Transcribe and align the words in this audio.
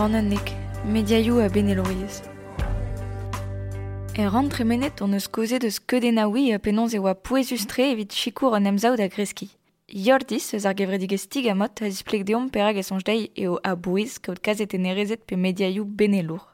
Ranennik, 0.00 0.54
mediaiou 0.86 1.42
a 1.44 1.48
beneloriez. 1.52 2.22
E 4.16 4.24
rentre 4.32 4.64
menet 4.64 5.02
on 5.04 5.12
eus 5.12 5.26
koze 5.28 5.58
deus 5.60 5.76
kedenaoui 5.76 6.54
a 6.54 6.58
penons 6.58 6.94
e 6.96 7.00
oa 7.02 7.12
poezustre 7.12 7.84
evit 7.92 8.16
chikour 8.16 8.56
an 8.56 8.64
emzao 8.70 8.96
da 8.96 9.10
greski. 9.12 9.50
Yordiz 10.06 10.54
eus 10.56 10.64
ar 10.64 10.78
gevredig 10.78 11.12
estig 11.12 11.50
a 11.52 11.54
mot 11.54 11.82
a 11.82 11.90
zisplek 11.90 12.24
deom 12.24 12.46
perag 12.48 12.80
e 12.80 12.84
sonjdei 12.88 13.26
eo 13.36 13.58
a 13.62 13.74
bouez 13.76 14.16
kaout 14.24 14.40
kazet 14.40 14.72
e 14.72 14.80
nerezet 14.80 15.26
pe 15.28 15.36
mediaiou 15.36 15.84
benelour. 15.84 16.48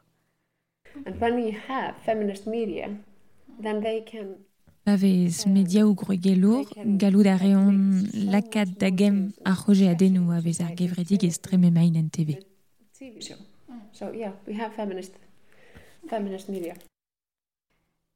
And 1.05 1.15
when 1.21 1.39
we 1.39 1.55
have 1.69 1.95
feminist 2.03 2.47
media, 2.47 2.91
then 3.63 3.79
they 3.79 4.03
can 4.03 4.43
Pavez 4.83 5.45
mediaou 5.47 5.95
groegelour, 5.95 6.67
galoud 6.99 7.31
a 7.31 7.37
reon 7.37 7.79
lakad 8.27 8.75
da 8.75 8.91
gem 8.91 9.31
a 9.45 9.55
roje 9.55 9.87
a 9.87 9.95
denou 9.95 10.35
a 10.35 10.41
vez 10.41 10.59
ar 10.59 10.75
gevredig 10.75 11.23
estreme 11.23 11.71
main 11.71 11.95
en 11.95 12.11
TV. 12.11 12.56
TV 12.97 13.21
show. 13.21 13.37
Mm. 13.69 13.81
So 13.91 14.11
yeah, 14.11 14.31
we 14.47 14.53
have 14.53 14.73
feminist 14.73 15.13
feminist 16.09 16.47
media. 16.47 16.73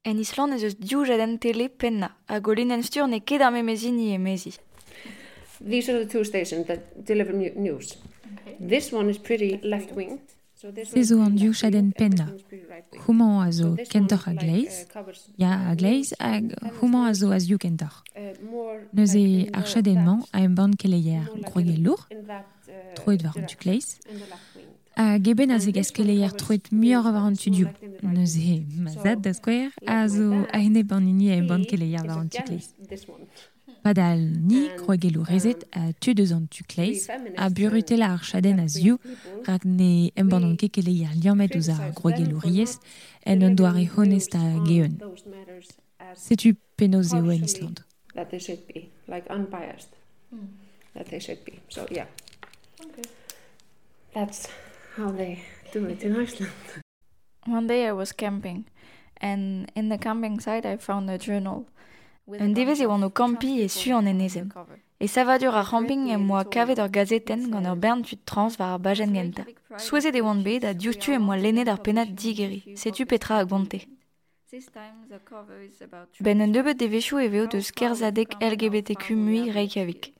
En 0.02 0.18
Island 0.18 0.54
ez 0.54 0.64
eus 0.64 0.78
diouzad 0.78 1.20
an 1.20 1.38
tele 1.38 1.70
penna, 1.70 2.16
a 2.26 2.40
golin 2.40 2.72
an 2.72 2.84
stur 2.84 3.08
ne 3.08 3.20
ket 3.20 3.42
ar 3.42 3.52
memezini 3.54 4.14
e 4.14 4.18
mezi. 4.18 4.56
These 5.62 5.92
are 5.92 6.00
the 6.04 6.10
two 6.10 6.24
stations 6.24 6.66
that 6.66 6.80
deliver 7.06 7.34
news. 7.34 7.98
Okay. 8.34 8.56
This 8.60 8.92
one 8.92 9.10
is 9.10 9.20
pretty 9.20 9.60
left-wing. 9.62 10.20
Se 10.62 11.04
zo 11.04 11.22
an 11.22 11.36
diou 11.36 11.54
chaden 11.54 11.92
penna. 11.92 12.28
C'houman 12.94 13.48
a 13.48 13.52
zo 13.52 13.76
kentor 13.90 14.28
a 14.28 14.34
gleiz, 14.34 14.86
ya 15.38 15.70
a 15.70 15.76
gleiz 15.76 16.14
hag 16.20 16.54
c'houman 16.78 17.08
a 17.10 17.14
zo 17.14 17.32
a 17.32 17.40
ziou 17.40 17.58
kentor. 17.58 18.04
Neuz 18.94 19.16
e 19.16 19.50
ar 19.54 19.66
chadenman 19.66 20.22
a 20.32 20.42
em 20.42 20.54
band 20.54 20.78
keleier 20.78 21.26
groeget 21.50 21.80
lour, 21.82 22.06
troet 22.94 23.24
war 23.24 23.34
du 23.34 23.56
gleiz, 23.58 23.98
a 24.96 25.18
geben 25.20 25.52
a 25.52 25.60
covers 25.60 26.32
troet 26.32 26.72
war 27.14 27.26
an 27.26 27.36
Neus 28.02 28.36
e 28.36 28.66
mazad 28.78 29.22
da 29.22 29.34
skwer 29.34 29.72
a 29.88 30.08
zo 30.08 30.46
a 30.52 30.58
hene 30.58 30.84
ban 30.84 31.08
a 31.08 31.66
keleier 31.66 32.06
war 32.08 32.20
an. 32.20 32.30
Padal 33.84 34.20
ni 34.20 34.70
rezet 35.26 35.66
a 35.72 35.94
tu 36.00 36.14
deus 36.14 36.32
an 36.32 36.48
a 37.38 37.50
burutela 37.50 38.12
ar 38.14 38.22
chaden 38.22 38.60
a 38.60 38.68
ziou, 38.68 39.00
rak 39.48 39.66
ne 39.66 40.12
em 40.16 40.30
ban 40.30 40.44
an 40.44 40.58
liamet 41.24 41.56
ouz 41.56 41.70
ar 41.70 41.92
groegelouriez, 41.92 42.78
en 43.26 43.42
un 43.44 43.56
doare 43.56 43.90
honest 43.96 44.36
a 44.36 44.44
geun. 44.68 45.00
Setu 46.16 46.56
eo 47.14 47.30
en 47.32 47.44
Island. 47.44 47.84
That 48.14 48.30
they 48.30 48.40
should 48.40 48.68
be, 48.68 48.90
like 49.08 49.26
unbiased. 49.30 49.90
That 50.94 51.08
they 51.10 51.20
should 51.20 51.44
be. 51.46 51.60
So 51.70 51.88
yeah. 51.90 52.08
That's 54.14 54.48
how 54.98 55.12
they 55.12 55.44
do 55.72 55.86
it 55.88 56.04
in 56.04 56.16
Iceland. 56.16 56.52
One 57.48 57.68
day 57.68 57.88
I 57.88 57.92
was 57.92 58.12
camping, 58.12 58.66
and 59.18 59.72
in 59.76 59.90
the 59.90 59.98
camping 59.98 60.40
site 60.40 60.66
I 60.66 60.78
found 60.78 61.10
a 61.10 61.18
journal. 61.18 61.66
Un 62.28 62.54
devez 62.54 62.82
oan 62.86 63.04
o 63.04 63.10
kampi 63.10 63.62
e 63.62 63.68
su 63.68 63.92
an 63.96 64.08
enezem. 64.08 64.52
E 65.00 65.08
savadur 65.08 65.54
ar 65.54 65.66
camping 65.66 66.10
e 66.10 66.18
moa 66.18 66.44
kavet 66.46 66.80
ur 66.80 66.90
gazeten 66.90 67.50
gant 67.52 67.68
ur 67.68 67.76
bern 67.76 68.04
tud 68.04 68.20
trans 68.26 68.60
war 68.60 68.74
ar 68.74 68.80
bajen 68.80 69.14
genta. 69.14 69.44
Souezet 69.78 70.16
e 70.16 70.22
oan 70.22 70.44
bet 70.44 70.64
a 70.64 70.74
dioustu 70.74 71.12
e 71.14 71.18
moa 71.18 71.36
lennet 71.36 71.68
ar 71.68 71.82
penat 71.82 72.10
digeri. 72.16 72.62
Setu 72.78 73.06
petra 73.06 73.40
a 73.40 73.44
gonte. 73.44 73.80
Ben 76.20 76.42
un 76.42 76.52
debet 76.52 76.78
devechou 76.78 77.20
e 77.20 77.28
veo 77.28 77.48
deus 77.48 77.72
kerzadek 77.72 78.36
LGBTQ 78.40 79.16
mui 79.16 79.52
Reykjavik. 79.52 80.14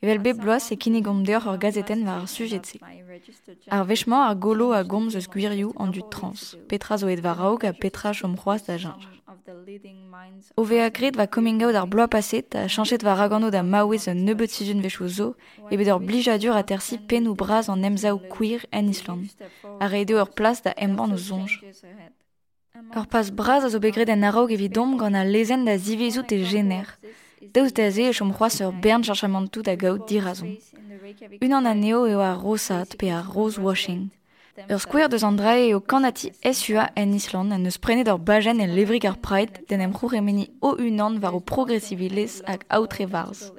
Evel 0.00 0.18
be 0.22 0.32
bloaz 0.32 0.70
e 0.70 0.76
kinne 0.76 1.00
gont 1.02 1.24
deoc'h 1.26 1.48
ur 1.50 1.58
gazeten 1.58 2.04
war 2.06 2.20
ar 2.22 2.28
sujet 2.28 2.64
se. 2.66 2.78
Ar 3.66 3.84
vechman 3.90 4.28
ar 4.28 4.36
golo 4.44 4.70
a 4.72 4.82
gomz 4.84 5.14
eus 5.18 5.26
gwirioù 5.32 5.72
an 5.82 5.90
du 5.90 6.02
trans. 6.12 6.54
Petra 6.68 6.96
zo 6.98 7.08
et 7.08 7.20
var 7.20 7.36
raok 7.40 7.64
a 7.64 7.72
Petra 7.72 8.12
chom 8.18 8.36
c'hoaz 8.36 8.62
da 8.66 8.76
jinj. 8.78 9.02
O 10.56 10.62
ve 10.62 10.88
gret 10.96 11.16
va 11.16 11.26
coming 11.26 11.62
out 11.64 11.74
ar 11.74 11.88
bloa 11.88 12.06
paset 12.06 12.54
a 12.54 12.68
chanchet 12.68 13.02
va 13.02 13.14
ragano 13.14 13.50
da 13.50 13.62
maouez 13.62 14.06
un 14.06 14.18
nebeut 14.26 14.50
sizun 14.50 14.80
vechou 14.86 15.08
zo 15.08 15.34
e 15.70 15.76
bet 15.76 15.88
ur 15.88 15.98
blijadur 15.98 16.54
a 16.56 16.62
tersi 16.62 16.96
pen 17.08 17.26
ou 17.26 17.34
braz 17.34 17.68
an 17.68 17.82
emzao 17.82 18.18
queer 18.34 18.62
en 18.70 18.86
Island. 18.94 19.28
A 19.80 19.86
reide 19.88 20.14
ur 20.14 20.30
plas 20.36 20.62
da 20.62 20.72
emban 20.76 21.12
o 21.12 21.16
zonj. 21.16 21.58
Ur 22.98 23.06
pas 23.12 23.30
braz 23.30 23.64
a 23.64 23.68
zo 23.68 23.80
begret 23.80 24.08
en 24.08 24.22
araog 24.22 24.52
evit 24.52 24.72
dom 24.72 24.96
gant 24.96 25.16
a 25.16 25.24
lezen 25.24 25.64
da 25.64 25.76
zivezout 25.76 26.30
e 26.30 26.44
gener. 26.44 26.86
Daouz 27.40 27.72
da 27.72 27.90
ze 27.90 28.08
e 28.10 28.12
chom 28.12 28.32
c'hoaz 28.34 28.60
ur 28.60 28.72
bern 28.82 29.02
charchamantou 29.02 29.62
da 29.62 29.74
gaout 29.76 30.08
dirazon. 30.08 30.56
Un 31.40 31.52
an 31.52 31.66
aneo 31.66 32.06
eo 32.06 32.20
a 32.20 32.34
rosat 32.34 32.96
pe 32.98 33.10
a 33.10 33.20
rose 33.34 33.58
washing. 33.60 34.10
Ur 34.72 34.80
skouer 34.82 35.08
deus 35.08 35.22
an 35.22 35.36
drae 35.38 35.68
eo 35.70 35.80
kanati 35.80 36.32
SUA 36.42 36.90
en 36.96 37.14
Island 37.14 37.52
en 37.52 37.66
eus 37.66 37.78
prenet 37.78 38.08
ur 38.08 38.18
bajen 38.18 38.60
en 38.60 38.74
levrig 38.74 39.06
ar 39.06 39.18
pride 39.26 39.62
den 39.68 39.80
em 39.80 39.94
c'hour 39.94 40.18
emeni 40.18 40.50
o 40.60 40.74
un 40.74 41.00
an 41.00 41.20
var 41.22 41.34
o 41.34 41.40
progressivilez 41.40 42.42
hag 42.46 42.66
aotre 42.68 43.06
varz. 43.06 43.52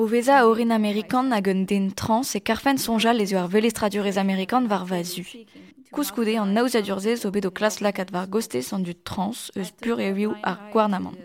O 0.00 0.06
veza 0.06 0.34
a 0.38 0.46
orin 0.46 0.70
amerikan 0.70 1.32
hag 1.32 1.46
un 1.52 1.66
den 1.70 1.86
trans 2.00 2.36
e 2.38 2.40
karfen 2.48 2.78
sonjal 2.78 3.16
les 3.18 3.32
ar 3.34 3.48
velestradurez 3.54 4.16
amerikan 4.16 4.68
var 4.72 4.84
vazu. 4.90 5.24
Kouskoude 5.94 6.34
an 6.38 6.52
naouzadurze 6.54 7.16
zo 7.16 7.28
bet 7.34 7.48
o 7.48 7.50
klas 7.50 7.80
lakat 7.84 8.12
var 8.12 8.28
gostez 8.34 8.68
an 8.72 8.84
du 8.86 8.94
trans 9.08 9.38
eus 9.58 9.70
pur 9.82 9.98
e 9.98 10.10
ar 10.50 10.58
gwarnamant. 10.72 11.18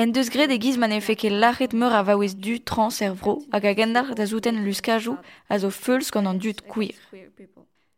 En 0.00 0.08
deus 0.14 0.28
gret 0.34 0.50
e 0.50 0.58
giz 0.64 0.76
man 0.76 0.92
e 0.92 1.00
lachet 1.42 1.72
meur 1.72 1.94
a 1.94 2.02
vaouez 2.02 2.34
du 2.34 2.58
trans 2.58 3.00
er 3.00 3.14
vro 3.20 3.34
hag 3.52 3.64
a 3.70 3.72
gendar 3.78 4.14
da 4.18 4.24
zouten 4.26 4.64
luskajou 4.66 5.16
a 5.48 5.58
zo 5.58 5.70
gant 6.12 6.26
an 6.30 6.40
queer. 6.72 6.98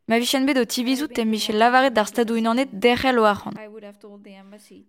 Ma 0.09 0.19
vichen 0.19 0.45
bet 0.47 0.59
o 0.59 0.65
tivizout 0.65 1.13
tem 1.15 1.29
michel 1.29 1.57
lavaret 1.57 1.91
d'ar 1.95 2.09
stadou 2.09 2.37
inanet 2.37 2.71
derrel 2.73 3.21
o 3.21 3.25
arhan. 3.25 3.55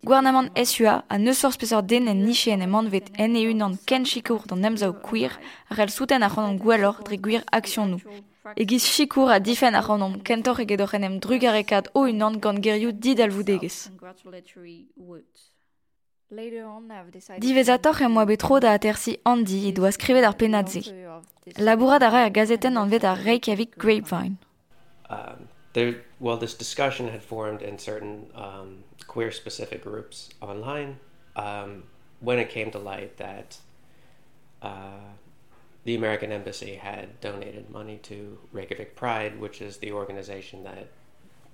Gouarnamant 0.04 0.50
SUA 0.66 1.06
a 1.08 1.18
neusor 1.20 1.54
spesor 1.54 1.84
den 1.84 2.08
en 2.08 2.26
nichen 2.26 2.62
em 2.62 2.76
anvet 2.76 3.12
en 3.20 3.36
e 3.36 3.46
unan 3.52 3.78
ken 3.86 4.06
chikour 4.06 4.48
d'an 4.48 4.66
emza 4.66 4.90
o 4.90 4.94
kouir 4.94 5.34
a 5.70 5.76
rel 5.76 5.90
souten 5.90 6.24
ar 6.24 6.38
an 6.40 6.58
gwalor 6.58 7.04
dre 7.06 7.18
gwir 7.18 7.44
aksyon 7.52 7.92
nou. 7.92 8.02
Egiz 8.58 8.84
chikour 8.94 9.30
a 9.30 9.40
difen 9.40 9.76
ar 9.76 9.90
an 9.92 10.20
kentor 10.28 10.60
eget 10.60 10.82
ur 10.82 10.96
enem 10.98 11.20
drug 11.20 11.46
ar 11.46 11.58
ekad 11.62 11.92
o 11.94 12.08
unan 12.10 12.40
gant 12.44 12.64
gerioù 12.66 12.92
did 12.92 13.20
al 13.22 13.30
voudegez. 13.30 13.92
Divezator 17.38 18.02
em 18.02 18.18
oa 18.18 18.26
betro 18.26 18.60
da 18.60 18.74
atersi 18.74 19.20
Andy 19.24 19.68
e 19.70 19.72
doa 19.72 19.92
skrivet 19.92 20.26
ar 20.26 20.36
penadze. 20.36 20.82
Labourad 21.58 22.02
a 22.02 22.10
ra 22.10 22.26
er 22.26 22.32
gazeten 22.32 22.78
anvet 22.82 23.06
ar 23.06 23.22
Reykjavik 23.22 23.78
Grapevine. 23.78 24.38
Um, 25.13 25.48
there, 25.74 26.01
well, 26.19 26.38
this 26.38 26.54
discussion 26.54 27.07
had 27.07 27.24
formed 27.24 27.62
in 27.62 27.77
certain 27.77 28.27
um, 28.36 28.83
queer 29.07 29.31
specific 29.31 29.83
groups 29.83 30.30
online 30.42 31.00
um, 31.36 31.83
when 32.19 32.39
it 32.39 32.50
came 32.50 32.71
to 32.71 32.80
light 32.80 33.18
that 33.18 33.57
uh, 34.62 35.12
the 35.83 35.95
American 35.95 36.31
Embassy 36.31 36.75
had 36.75 37.19
donated 37.21 37.69
money 37.69 38.00
to 38.04 38.38
Reykjavik 38.51 38.95
Pride, 38.95 39.39
which 39.39 39.62
is 39.62 39.77
the 39.77 39.92
organization 39.92 40.63
that 40.63 40.88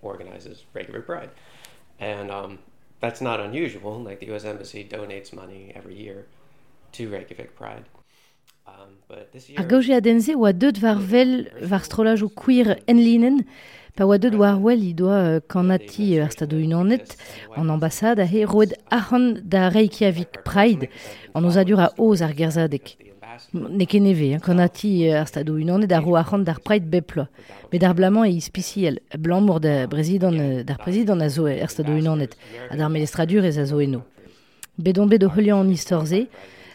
organizes 0.01 0.63
Reykjavik 0.73 1.05
Pride. 1.05 1.29
And 1.99 2.29
um, 2.29 2.59
that's 2.99 3.21
not 3.21 3.39
unusual. 3.39 4.01
Like 4.01 4.19
the 4.19 4.33
US 4.35 4.45
Embassy 4.45 4.87
donates 4.89 5.33
money 5.33 5.71
every 5.75 5.95
year 5.95 6.27
to 6.93 7.09
Reykjavik 7.09 7.55
Pride. 7.55 7.85
Ar 9.57 9.65
gauche 9.65 9.91
a 9.91 10.01
denze 10.01 10.35
oa 10.35 10.53
deud 10.53 10.77
war 10.83 10.99
vel 11.11 11.47
var 11.71 11.81
strolaj 11.81 12.21
o 12.21 12.29
queer 12.29 12.75
enlinen, 12.91 13.39
pa 13.97 14.05
oa 14.05 14.19
deud 14.21 14.35
war 14.37 14.59
wel 14.61 14.83
i 14.85 14.91
doa 14.93 15.17
euh, 15.31 15.39
kanati 15.49 16.19
ar 16.21 16.29
stado 16.31 16.59
unanet 16.61 17.15
an 17.57 17.71
ambassade 17.73 18.21
a 18.21 18.27
he 18.29 18.45
roed 18.45 18.75
ahan 18.91 19.41
da 19.43 19.69
Reykjavik 19.73 20.43
Pride. 20.45 20.89
an 21.33 21.45
ozadur 21.45 21.79
a 21.79 21.89
oz 21.97 22.21
ar 22.21 22.33
gerzadek. 22.33 22.97
Neke 23.53 23.99
neve, 23.99 24.33
hein, 24.33 24.39
konati 24.39 25.09
ar 25.09 25.25
stado 25.25 25.57
unan 25.57 25.87
dar 25.87 26.03
ro 26.03 26.15
arrant 26.15 26.45
dar 26.45 26.59
praet 26.59 26.85
beplo. 26.85 27.25
Met 27.71 27.81
dar 27.81 27.95
blaman 27.95 28.25
e 28.25 28.37
ispiciel, 28.37 28.99
blanc 29.17 29.45
mor 29.47 29.59
da 29.59 29.87
prezidon, 29.87 30.63
dar 30.63 30.77
prezidon 30.77 31.21
a 31.21 31.29
zo 31.29 31.47
ar 31.47 31.69
stado 31.69 31.91
unanet, 31.97 32.37
a 32.69 32.77
dar 32.77 32.89
melestradur 32.89 33.45
ez 33.45 33.57
a 33.57 33.65
zo 33.65 33.79
eno. 33.79 34.03
Bedon 34.77 35.09
bet 35.09 35.23
o 35.23 35.29
heulian 35.29 35.59
an 35.59 35.71
istorze, 35.71 36.27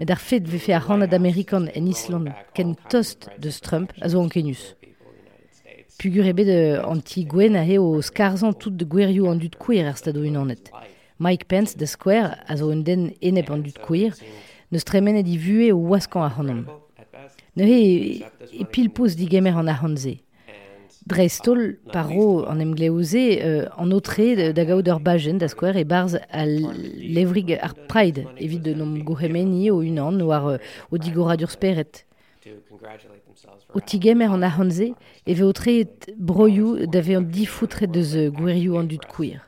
boutin. 0.00 0.06
Met 0.06 0.10
ar 0.10 0.18
fet 0.18 0.48
vefe 0.48 0.72
ar 0.72 0.82
ranad 0.86 1.12
Amerikan 1.12 1.68
en 1.68 1.86
Island 1.86 2.32
ken 2.54 2.76
tost 2.88 3.28
deus 3.38 3.60
Trump 3.60 3.92
a 4.00 4.08
zo 4.08 4.22
ankenus. 4.22 4.74
Pugur 5.98 6.24
ebe 6.24 6.44
de 6.44 6.80
anti-gwen 6.80 7.56
a 7.56 7.62
he 7.62 7.78
o 7.78 8.00
skarzan 8.00 8.54
tout 8.54 8.76
de 8.76 8.86
gwerioù 8.86 9.28
an 9.28 9.38
dut 9.38 9.58
kouir 9.58 9.86
ar 9.86 9.96
stado 9.96 10.22
unanet. 10.24 10.70
Mike 11.18 11.44
Pence 11.48 11.76
de 11.76 11.86
Square 11.86 12.44
a 12.48 12.56
zo 12.56 12.70
un 12.70 12.82
den 12.82 13.12
enep 13.20 13.50
an 13.50 13.62
dut 13.62 13.78
kouir, 13.84 14.14
neus 14.70 14.84
tremenet 14.84 15.28
i 15.28 15.36
vue 15.36 15.72
o 15.72 15.76
waskan 15.76 16.24
ar 16.24 16.34
hanom. 16.38 16.64
Ne 17.56 17.64
he 17.64 18.24
e 18.52 18.64
pil 18.64 18.88
pous 18.88 19.16
digemer 19.16 19.58
an 19.58 19.68
ar 19.68 19.82
hanze. 19.82 20.16
Dre 21.10 21.26
stol 21.26 21.74
paro 21.90 22.44
an 22.46 22.60
em 22.62 22.70
gleouze 22.70 23.18
euh, 23.42 23.66
an 23.76 23.90
otre 23.90 24.52
da 24.54 24.64
gaout 24.64 24.86
ur 24.86 25.00
bajen 25.02 25.40
da 25.42 25.48
square 25.50 25.80
e 25.80 25.84
barz 25.84 26.14
a 26.14 26.44
levrig 26.46 27.50
ar 27.58 27.74
pride 27.90 28.28
evit 28.38 28.62
de 28.62 28.76
nom 28.78 28.92
gohemeni 29.02 29.72
o 29.72 29.80
unan 29.82 30.22
o 30.22 30.30
ar 30.30 30.46
euh, 30.52 30.58
o 30.92 30.98
digoradur 30.98 31.50
speret. 31.50 32.04
O 33.74 33.80
tigemer 33.80 34.30
an 34.30 34.46
ahanze 34.46 34.92
e 35.26 35.34
ve 35.34 35.42
otre 35.42 35.88
broioù 36.14 36.86
da 36.86 37.02
ve 37.02 37.18
an 37.18 37.26
di 37.26 37.44
foutre 37.44 37.90
deus 37.90 38.14
euh, 38.14 38.30
gwerioù 38.30 38.78
an 38.78 38.86
dut 38.86 39.06
kouir. 39.10 39.42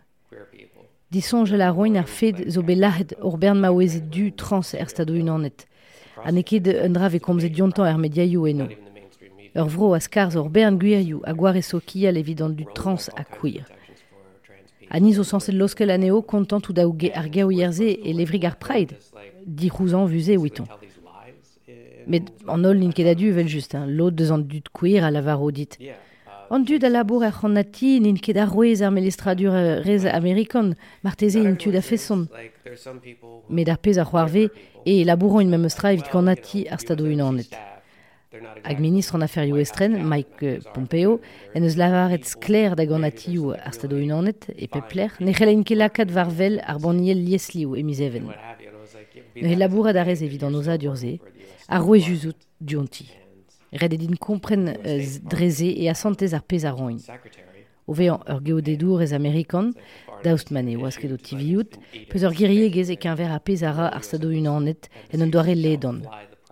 Disonj 1.15 1.55
la 1.55 1.70
roin 1.70 1.94
ar 1.94 2.11
fed 2.11 2.43
zo 2.50 2.62
be 2.67 2.75
lahet 2.75 3.15
ur 3.23 3.38
bern 3.38 3.62
du 4.11 4.32
trans 4.32 4.75
er 4.75 4.88
stado 4.88 5.15
unanet. 5.15 5.69
A 6.25 6.32
neket 6.32 6.67
un 6.67 6.93
dra 6.93 7.08
ve 7.08 7.20
komze 7.20 7.49
diontan 7.49 7.87
er 7.87 7.99
mediaioù 7.99 8.49
eno. 8.49 8.67
Ur 9.54 9.69
vro 9.69 9.93
a 9.93 10.00
skarz 10.00 10.37
ur 10.37 10.49
bern 10.49 10.78
gwirioù 10.81 11.20
a 11.28 11.32
gware 11.34 11.60
so 11.62 11.78
kial 11.81 12.16
evidant 12.16 12.56
du 12.56 12.64
trans 12.75 13.10
a 13.16 13.25
kouir. 13.25 13.66
A 14.88 15.00
niz 15.00 15.19
o 15.19 15.25
sanset 15.25 15.52
loskel 15.52 15.90
aneo 15.90 16.22
kontant 16.22 16.60
tout 16.60 16.72
da 16.72 16.87
ge 16.88 17.10
ar 17.14 17.28
gao 17.28 17.50
yerze 17.50 17.88
e 17.93 18.12
levrig 18.12 18.46
ar 18.46 18.56
praid, 18.56 18.96
di 19.46 19.69
rouzan 19.69 20.06
vuze 20.08 20.38
ouiton. 20.38 20.66
Met 22.06 22.32
an 22.49 22.64
ol 22.64 22.81
nin 22.81 22.93
ket 22.93 23.12
adu 23.12 23.32
vel 23.32 23.49
just, 23.49 23.75
hein, 23.75 23.87
lot 23.87 24.16
deus 24.16 24.32
an 24.32 24.43
dut 24.49 24.72
kouir 24.72 25.04
a 25.04 25.10
lavaro 25.10 25.50
dit. 25.50 25.76
An 26.50 26.64
dud 26.64 26.84
a 26.84 26.88
labour 26.88 27.25
ar 27.25 27.32
c'hannati 27.32 28.00
nin 28.00 28.16
ket 28.16 28.37
ar 28.37 28.48
roez 28.48 28.81
ar 28.81 28.90
melestradur 28.90 29.52
rez 29.84 30.06
amerikan, 30.06 30.75
marteze 31.05 31.37
in 31.44 31.56
tud 31.56 31.76
a 31.76 31.82
feson. 31.82 32.26
Met 33.50 33.69
ar 33.69 33.78
pez 33.78 33.98
ar 33.98 34.08
c'hoarve, 34.08 34.48
e 34.84 35.05
labouron 35.05 35.44
in 35.44 35.50
mem 35.50 35.64
eustra 35.64 35.93
evit 35.93 36.08
kannati 36.08 36.66
ar 36.69 36.81
stado. 36.81 37.05
Hag 38.64 38.81
ministre 38.81 39.17
an 39.19 39.25
aferioù 39.26 39.58
estren, 39.61 39.99
Mike 40.08 40.43
euh, 40.43 40.61
Pompeo, 40.73 41.19
en 41.52 41.64
eus 41.67 41.75
lavaret 41.76 42.25
skler 42.25 42.73
da 42.79 42.87
gannatioù 42.88 43.50
ar 43.52 43.75
stado 43.76 43.99
unanet 44.00 44.46
e 44.56 44.69
pepler, 44.73 45.12
ne 45.20 45.34
c'helen 45.37 45.64
ket 45.69 45.76
lakat 45.76 46.14
varvel 46.14 46.56
ar 46.64 46.81
baniel 46.81 47.20
liesliou 47.26 47.76
e 47.76 47.84
miseven. 47.84 48.31
Ne 49.37 49.52
he 49.52 49.58
labourat 49.58 50.00
a 50.00 50.06
rez 50.08 50.25
evit 50.25 50.46
an 50.49 50.56
oza 50.56 50.79
durze, 50.81 51.19
ar 51.69 51.84
roe 51.84 52.00
juzout 52.00 52.40
dionti. 52.61 53.11
Red 53.73 53.99
edin 53.99 54.17
kompren 54.17 54.70
uh, 54.79 54.96
dreze 55.29 55.69
e 55.69 55.90
a 55.93 55.94
santez 55.94 56.32
ar 56.32 56.44
pez 56.49 56.64
ar 56.64 56.79
roin. 56.79 56.96
O 57.84 57.93
vean 57.93 58.25
ur 58.32 58.40
geodedour 58.46 59.05
ez 59.05 59.12
Amerikan, 59.12 59.75
daoust 60.25 60.55
mane 60.56 60.79
oaz 60.81 60.96
ket 60.96 61.12
o 61.12 61.20
tiviout, 61.20 61.76
peus 62.08 62.25
ur 62.25 62.32
giriegez 62.32 62.94
e 62.94 62.96
qu'un 62.96 63.19
ver 63.19 63.37
a 63.37 63.40
pez 63.44 63.61
ara 63.61 63.93
ar 63.93 64.05
stado 64.08 64.32
unanet 64.32 64.88
en 65.12 65.26
an 65.26 65.32
doare 65.32 65.58
ledon. 65.58 66.00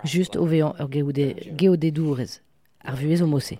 Just 0.05 0.37
o 0.37 0.45
vean 0.47 0.73
ur 0.79 0.89
geode, 0.89 1.57
geodedourez. 1.57 2.41
Ar 2.85 2.97
vuez 2.97 3.21
o 3.21 3.27
mosse. 3.27 3.59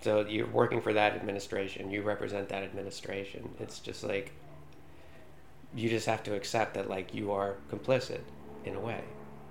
So 0.00 0.20
you're 0.20 0.46
working 0.46 0.80
for 0.80 0.92
that 0.92 1.14
administration, 1.14 1.90
you 1.90 2.02
represent 2.02 2.48
that 2.50 2.62
administration. 2.62 3.50
It's 3.58 3.80
just 3.80 4.04
like 4.04 4.32
you 5.74 5.88
just 5.88 6.06
have 6.06 6.22
to 6.22 6.34
accept 6.34 6.74
that 6.74 6.88
like 6.88 7.12
you 7.14 7.32
are 7.32 7.56
complicit 7.70 8.20
in 8.64 8.76
a 8.76 8.80
way. 8.80 9.02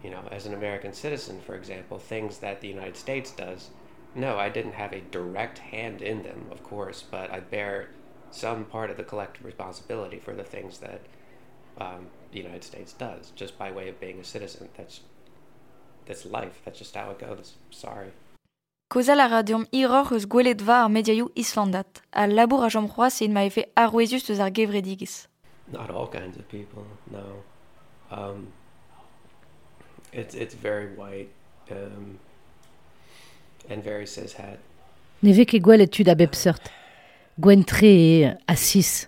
You 0.03 0.11
know, 0.11 0.21
as 0.31 0.45
an 0.45 0.53
American 0.53 0.93
citizen, 0.93 1.41
for 1.41 1.55
example, 1.55 1.99
things 1.99 2.37
that 2.37 2.61
the 2.61 2.67
United 2.67 2.95
States 2.95 3.31
does, 3.31 3.69
no, 4.15 4.37
I 4.37 4.49
didn't 4.49 4.73
have 4.73 4.93
a 4.93 5.01
direct 5.01 5.59
hand 5.59 6.01
in 6.01 6.23
them, 6.23 6.45
of 6.51 6.63
course, 6.63 7.03
but 7.09 7.31
I 7.31 7.39
bear 7.41 7.89
some 8.31 8.65
part 8.65 8.89
of 8.89 8.97
the 8.97 9.03
collective 9.03 9.45
responsibility 9.45 10.19
for 10.19 10.33
the 10.33 10.43
things 10.43 10.79
that 10.79 11.01
um, 11.79 12.07
the 12.37 12.43
United 12.43 12.63
States 12.63 12.93
does, 12.93 13.31
just 13.35 13.57
by 13.57 13.71
way 13.71 13.89
of 13.89 13.99
being 13.99 14.19
a 14.19 14.23
citizen. 14.23 14.69
That's 14.77 15.01
that's 16.05 16.25
life. 16.25 16.61
That's 16.63 16.79
just 16.79 16.95
how 16.95 17.09
it 17.11 17.19
goes. 17.19 17.55
Sorry. 17.71 18.11
Kozal 18.89 19.19
a 19.19 19.29
radiom 19.29 19.67
iror 19.73 20.11
eus 20.11 20.25
gwelet 20.25 20.61
Islandat. 21.35 22.01
A 22.13 22.27
labour 22.27 22.65
a 22.65 22.69
jom 22.69 22.89
c'hoaz 22.89 23.27
ma 23.29 23.41
efe 23.41 23.65
arouezus 23.75 24.29
eus 24.29 24.39
ar 24.39 24.51
gevredigis. 24.51 25.27
Not 25.71 25.89
all 25.89 26.07
kinds 26.07 26.37
of 26.37 26.47
people, 26.47 26.85
no. 27.11 27.43
Um, 28.09 28.47
it's 30.13 30.33
it's 30.35 30.55
very 30.55 30.95
white 30.95 31.29
um, 31.71 32.19
and 33.69 33.83
very 33.83 34.05
cishet. 34.05 34.59
Ne 35.21 35.33
vez 35.33 35.45
ket 35.45 35.61
gwelet 35.61 35.91
tud 35.91 36.07
a 36.07 36.15
bep 36.15 36.35
seurt. 36.35 36.71
Gwen 37.39 37.63
tre 37.63 37.87
e 37.87 38.33
a 38.47 38.55
sis. 38.55 39.07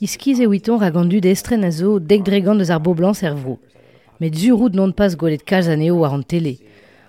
Iskiz 0.00 0.38
e 0.38 0.46
ouiton 0.46 0.78
ragandu 0.78 1.18
d'estren 1.18 1.64
a 1.66 1.72
zo 1.74 1.96
dek 1.98 2.22
dregan 2.22 2.60
deus 2.60 2.70
ar 2.70 2.78
bo 2.78 2.92
blanc 2.94 3.16
servro. 3.18 3.56
Met 4.20 4.36
zurout 4.38 4.70
non 4.78 4.92
pas 4.92 5.16
gwelet 5.18 5.42
kalz 5.42 5.66
aneo 5.66 5.96
war 5.98 6.14
an 6.14 6.22
tele. 6.22 6.54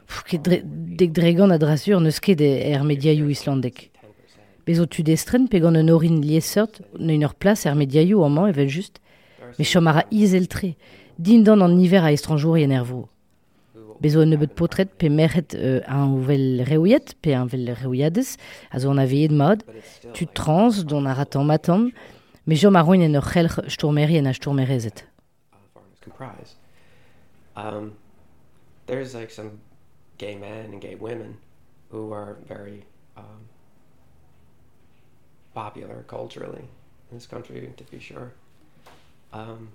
Pff, 0.07 0.23
ket 0.25 0.41
dre, 0.41 0.57
dek 0.97 1.13
dregan 1.13 1.53
a 1.53 1.59
drasur 1.61 2.01
neus 2.01 2.17
ket 2.19 2.41
er 2.41 2.81
islandek. 2.81 3.91
Bezo 4.65 4.87
tud 4.87 5.07
estren 5.07 5.47
pe 5.47 5.59
gant 5.59 5.77
un 5.77 5.89
orin 5.89 6.19
liesseurt 6.21 6.81
ne 6.97 7.13
un 7.13 7.25
ur 7.25 7.35
plas 7.35 7.67
er 7.67 7.75
mediaioù 7.75 8.25
an 8.25 8.49
evel 8.49 8.67
just. 8.67 8.99
Me 9.59 9.65
chom 9.65 9.85
ara 9.87 10.03
izel 10.09 10.47
tre. 10.47 10.75
Din 11.15 11.43
dan 11.43 11.61
an 11.61 11.77
niver 11.77 12.03
a 12.03 12.11
estranjour 12.11 12.57
yen 12.57 12.71
ervro. 12.71 13.07
Bezo 14.01 14.21
un 14.21 14.33
nebeut 14.33 14.55
potret 14.55 14.89
pe 14.97 15.09
merret 15.09 15.53
euh, 15.53 15.81
an 15.85 16.15
ouvel 16.15 16.63
reouiet 16.65 17.13
pe 17.21 17.35
an 17.35 17.45
vel 17.45 17.69
reouiadez 17.69 18.37
a 18.71 18.79
zo 18.79 18.89
an 18.89 18.97
aveet 18.97 19.29
mod. 19.29 19.61
Tud 20.15 20.33
trans 20.33 20.83
don 20.85 21.05
a 21.05 21.13
ratan 21.13 21.45
matam. 21.45 21.91
Me 22.49 22.55
jom 22.55 22.75
a 22.75 22.81
roin 22.81 23.01
en 23.01 23.13
ur 23.13 23.21
c'helch 23.21 23.59
stourmeri 23.69 24.15
en 24.17 24.25
a 24.25 24.33
stourmerezet. 24.33 25.03
comprise. 26.01 26.55
Um, 27.55 27.95
there's 28.87 29.13
like 29.13 29.29
some 29.29 29.59
gay 30.17 30.35
men 30.35 30.65
and 30.71 30.81
gay 30.81 30.95
women 30.95 31.37
who 31.91 32.11
are 32.11 32.37
very 32.47 32.85
um, 33.15 33.41
popular 35.53 36.03
culturally 36.07 36.67
in 37.11 37.17
this 37.17 37.27
country, 37.27 37.71
to 37.77 37.83
be 37.83 37.99
sure. 37.99 38.33
Um, 39.31 39.69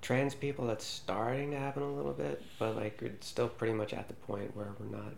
trans 0.00 0.34
people, 0.34 0.68
that's 0.68 0.86
starting 0.86 1.50
to 1.50 1.58
happen 1.58 1.82
a 1.82 1.92
little 1.92 2.14
bit, 2.14 2.42
but 2.58 2.76
like 2.76 2.98
we're 3.02 3.18
still 3.20 3.48
pretty 3.48 3.74
much 3.74 3.92
at 3.92 4.08
the 4.08 4.14
point 4.14 4.56
where 4.56 4.72
we're 4.78 4.96
not, 4.96 5.12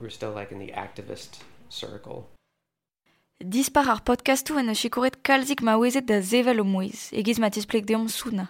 we're 0.00 0.10
still 0.10 0.32
like 0.32 0.50
in 0.50 0.58
the 0.58 0.72
activist 0.72 1.38
circle. 1.68 2.28
Dispar 3.44 3.86
ar 3.90 4.00
podcastu 4.00 4.56
en 4.56 4.70
a 4.70 4.74
chikoret 4.74 5.16
kalzik 5.22 5.60
ma 5.60 5.76
wezet 5.76 6.06
da 6.08 6.22
zevel 6.22 6.60
o 6.60 6.64
mouez, 6.64 7.12
egiz 7.12 7.36
ma 7.38 7.50
tisplek 7.52 7.84
deomp 7.84 8.08
souna. 8.08 8.46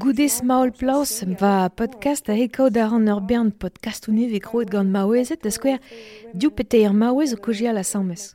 Goudez 0.00 0.40
maol 0.42 0.72
plaus 0.72 1.12
va 1.40 1.68
podcast 1.68 2.30
a 2.32 2.34
hekaou 2.38 2.70
da 2.72 2.86
ran 2.88 3.10
ur 3.12 3.20
bern 3.20 3.50
podcastu 3.52 4.14
ne 4.16 4.30
vekroet 4.32 4.72
gant 4.72 4.88
ma 4.88 5.04
wezet 5.04 5.44
da 5.44 5.52
skwer 5.52 5.76
diou 6.32 6.50
peteir 6.56 6.96
ma 6.96 7.12
wez 7.12 7.34
o 7.36 7.36
kojia 7.36 7.74
la 7.76 7.84
sammes. 7.84 8.34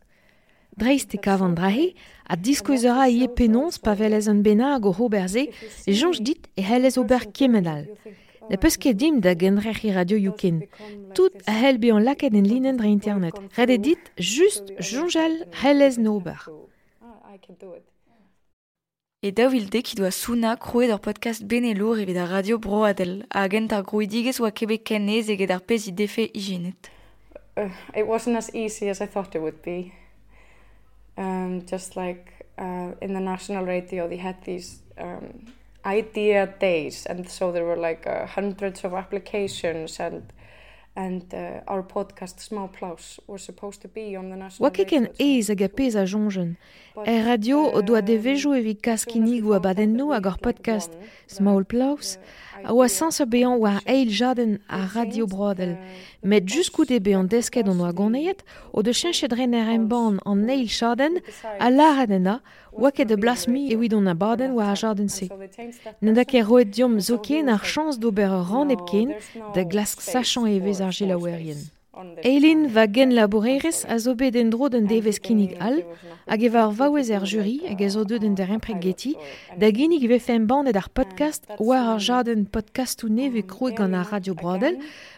Dreist 0.78 1.16
e 1.16 1.18
kavan 1.18 1.58
drahe, 1.58 1.96
a 2.30 2.38
diskoez 2.38 2.86
ura 2.86 3.10
ie 3.10 3.26
penons 3.28 3.82
pa 3.82 3.96
velez 3.98 4.30
un 4.30 4.44
bena 4.46 4.76
hag 4.76 4.86
o 4.86 4.92
ho 4.94 5.10
e 5.10 5.92
jonch 5.92 6.22
dit 6.22 6.48
e 6.56 6.62
helez 6.62 6.98
ober 6.98 7.26
kemedal. 7.34 7.90
Ne 8.50 8.58
peus 8.58 8.78
ket 8.78 9.00
dim 9.00 9.22
da 9.24 9.34
genrec'h 9.34 9.86
i 9.86 9.94
radio 9.96 10.18
Youkin. 10.18 10.62
Tout 11.16 11.36
a 11.48 11.54
hel 11.62 11.80
beon 11.80 12.04
laket 12.04 12.34
en 12.34 12.46
linen 12.46 12.78
dre 12.78 12.88
internet. 12.88 13.36
Red 13.58 13.70
e 13.70 13.78
dit 13.78 14.12
just 14.16 14.72
jonjal 14.80 15.44
helez 15.62 15.98
nober. 15.98 16.40
E 19.26 19.32
daouil 19.32 19.70
de 19.74 19.82
ki 19.82 19.96
doa 19.98 20.12
souna 20.14 20.54
kroet 20.62 20.92
ur 20.94 21.02
podcast 21.02 21.46
benelour 21.50 21.98
evit 22.04 22.18
ar 22.22 22.30
radio 22.30 22.60
broadel, 22.62 23.24
a 23.30 23.46
agent 23.48 23.74
ar 23.74 23.82
grouidigez 23.90 24.38
oa 24.42 24.52
kebe 24.52 24.78
kenez 24.78 25.32
eget 25.34 25.52
ar 25.56 25.64
pezi 25.66 25.96
defe 25.98 26.28
ijinet. 26.30 26.92
Uh, 27.58 27.72
it 27.96 28.06
wasn't 28.06 28.38
as 28.38 28.54
easy 28.54 28.90
as 28.90 29.02
I 29.02 29.08
thought 29.08 29.34
it 29.34 29.42
would 29.42 29.62
be. 29.64 29.94
Um, 31.18 31.64
just 31.66 31.96
like 31.96 32.46
uh, 32.60 32.92
in 33.02 33.14
the 33.14 33.20
national 33.20 33.66
radio, 33.66 34.08
they 34.08 34.18
had 34.18 34.36
these 34.44 34.84
um, 34.98 35.48
idea 35.86 36.48
days 36.60 37.06
and 37.06 37.30
so 37.30 37.52
there 37.52 37.66
were 37.66 37.78
like 37.78 38.08
uh, 38.08 38.26
hundreds 38.26 38.84
of 38.84 38.94
applications 38.94 40.00
and 40.00 40.34
and 40.96 41.34
uh, 41.34 41.60
our 41.68 41.84
podcast 41.84 42.40
Small 42.40 42.70
Plaus 42.70 43.20
was 43.28 43.44
supposed 43.44 43.82
to 43.82 43.88
be 43.88 44.16
on 44.16 44.30
the 44.30 44.38
national 44.38 44.64
Wa 44.64 44.72
can 44.72 45.10
eiz 45.20 45.50
hag 45.50 45.62
a 45.62 45.70
pez 45.70 45.96
a 45.96 46.06
jongen 46.06 46.56
E 47.06 47.22
radio 47.24 47.68
o 47.76 47.82
doa 47.82 48.02
devejou 48.02 48.56
evit 48.56 48.80
kaskinig 48.82 49.46
oa 49.46 49.58
abadenno 49.58 50.14
hag 50.14 50.28
ar 50.28 50.40
podcast 50.40 50.92
Small 51.28 51.66
Plaus. 51.66 52.18
a 52.64 52.74
oa 52.74 52.88
sans 52.88 53.20
ur 53.20 53.28
bean 53.28 53.58
war 53.60 53.82
eil 53.86 54.10
jaden 54.10 54.60
a 54.70 54.86
Radio 54.86 55.28
Brodel, 55.28 55.78
met 56.24 56.44
jusqu'où 56.48 56.86
de 56.86 57.00
bean 57.00 57.28
desket 57.28 57.68
on 57.68 57.80
oa 57.80 57.92
goneiet, 57.92 58.44
o 58.72 58.82
de 58.82 58.94
chenchet 58.94 59.34
rener 59.34 59.68
en 59.70 59.88
ban 59.88 60.18
an 60.26 60.48
eil 60.48 60.68
jaden 60.68 61.20
a 61.60 61.70
laradena 61.70 62.42
oa 62.72 62.92
ket 62.92 63.08
de 63.08 63.18
blasmi 63.18 63.72
e 63.72 63.96
on 63.96 64.08
a 64.08 64.14
baden 64.14 64.52
oa 64.52 64.72
a 64.72 64.76
jaden 64.76 65.10
se. 65.10 65.28
Nanda 66.02 66.26
ket 66.26 66.46
roet 66.46 66.72
diom 66.72 67.00
zoken 67.00 67.50
ar 67.50 67.64
chans 67.64 67.98
d'ober 68.00 68.30
ran 68.50 68.70
epken 68.70 69.16
da 69.54 69.64
glask 69.64 70.02
sachan 70.02 70.48
e 70.48 70.60
vez 70.60 70.82
ar 70.82 70.94
gelaouerien. 70.94 71.62
Eilin 72.24 72.68
va 72.68 72.86
gen 72.92 73.14
laboreres 73.16 73.86
a 73.88 73.96
zo 74.04 74.16
bet 74.20 74.36
en 74.36 74.50
dro 74.52 74.68
d'un 74.70 74.88
devez 74.90 75.20
kinnig 75.24 75.54
al, 75.64 75.78
hag 76.28 76.42
e 76.44 76.50
var 76.52 76.74
vaouez 76.76 77.08
er 77.16 77.24
jury 77.24 77.62
hag 77.70 77.84
a 77.86 77.90
zo 77.94 78.04
deud 78.04 78.24
den 78.26 78.36
der 78.36 78.52
impreg 78.52 78.82
geti, 78.84 79.14
da 79.60 79.70
ve 79.72 80.08
vefen 80.12 80.48
bandet 80.48 80.76
ar 80.76 80.90
podcast 80.94 81.48
war 81.60 81.88
ar 81.94 82.00
jaden 82.00 82.46
podcast 82.46 83.04
ou 83.04 83.10
neve 83.10 83.46
kroe 83.48 83.72
gant 83.72 83.96
ar 83.96 84.12
radio 84.12 84.36
brodel, 84.36 84.76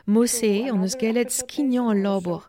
Mose 0.08 0.72
on 0.72 0.84
eus 0.86 0.94
galet 0.96 1.34
skignan 1.36 1.90
al 1.92 1.98
labor. 2.00 2.46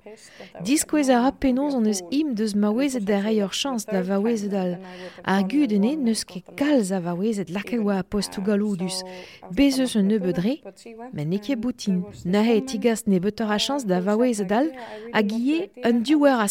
Diskouez 0.63 1.09
a 1.11 1.19
rapenoz 1.25 1.75
on 1.75 1.89
eus 1.91 2.05
im 2.15 2.29
deus 2.39 2.53
maouezet 2.55 3.03
da 3.03 3.19
reier 3.25 3.51
chans 3.51 3.83
da 3.85 3.99
vaouezet 4.07 4.53
al. 4.55 4.77
Ar 5.25 5.43
gudene 5.51 5.97
neus 5.99 6.23
ket 6.23 6.47
kalz 6.61 6.93
a 6.95 7.01
vaouezet 7.03 7.51
oa 7.83 7.99
a 7.99 8.05
postou 8.05 8.45
galoudus. 8.47 9.03
Bezeus 9.51 9.97
un 9.97 10.07
nebeudre, 10.07 10.61
men 11.13 11.31
ne 11.31 11.57
boutin. 11.57 12.05
Na 12.25 12.43
he 12.47 12.61
tigas 12.61 13.09
ne 13.09 13.19
beutor 13.19 13.51
a 13.51 13.59
chans 13.59 13.85
da 13.85 13.99
vaouezet 14.01 14.53
al, 14.53 14.71
a 15.13 15.21
un 15.91 16.03
diwer 16.07 16.39
a. 16.39 16.47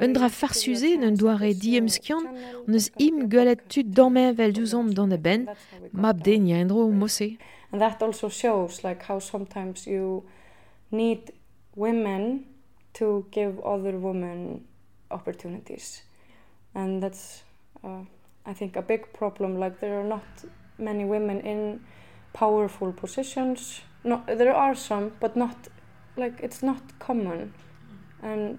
Un 0.00 0.12
dra 0.12 0.30
farsuze 0.30 0.96
n'un 0.96 1.18
doare 1.20 1.52
diem 1.52 1.88
skian, 1.88 2.24
on 2.66 2.72
eus 2.72 2.88
im 2.98 3.28
galet 3.28 3.60
tud 3.68 3.92
vel 3.92 4.52
dan 4.94 5.12
e 5.12 5.18
ben, 5.18 5.46
mab 5.92 6.24
den 6.24 6.46
ya 6.48 6.56
endro. 6.56 6.88
And 7.72 7.80
that 7.80 8.02
also 8.02 8.28
shows 8.28 8.84
like 8.84 9.02
how 9.04 9.18
sometimes 9.18 9.86
you 9.86 10.24
need 10.90 11.32
women 11.74 12.44
to 12.94 13.26
give 13.30 13.60
other 13.60 13.98
women 13.98 14.64
opportunities. 15.10 16.02
And 16.74 17.02
that's 17.02 17.42
uh, 17.84 18.02
i 18.44 18.52
think 18.52 18.76
a 18.76 18.82
big 18.82 19.12
problem. 19.12 19.58
Like 19.58 19.80
there 19.80 20.00
are 20.00 20.04
not 20.04 20.24
many 20.78 21.04
women 21.04 21.40
in 21.40 21.80
powerful 22.32 22.92
positions. 22.92 23.80
No 24.04 24.22
there 24.26 24.54
are 24.54 24.74
some 24.74 25.12
but 25.20 25.36
not 25.36 25.68
like 26.16 26.40
it's 26.40 26.62
not 26.62 26.98
common. 26.98 27.52
And 28.22 28.58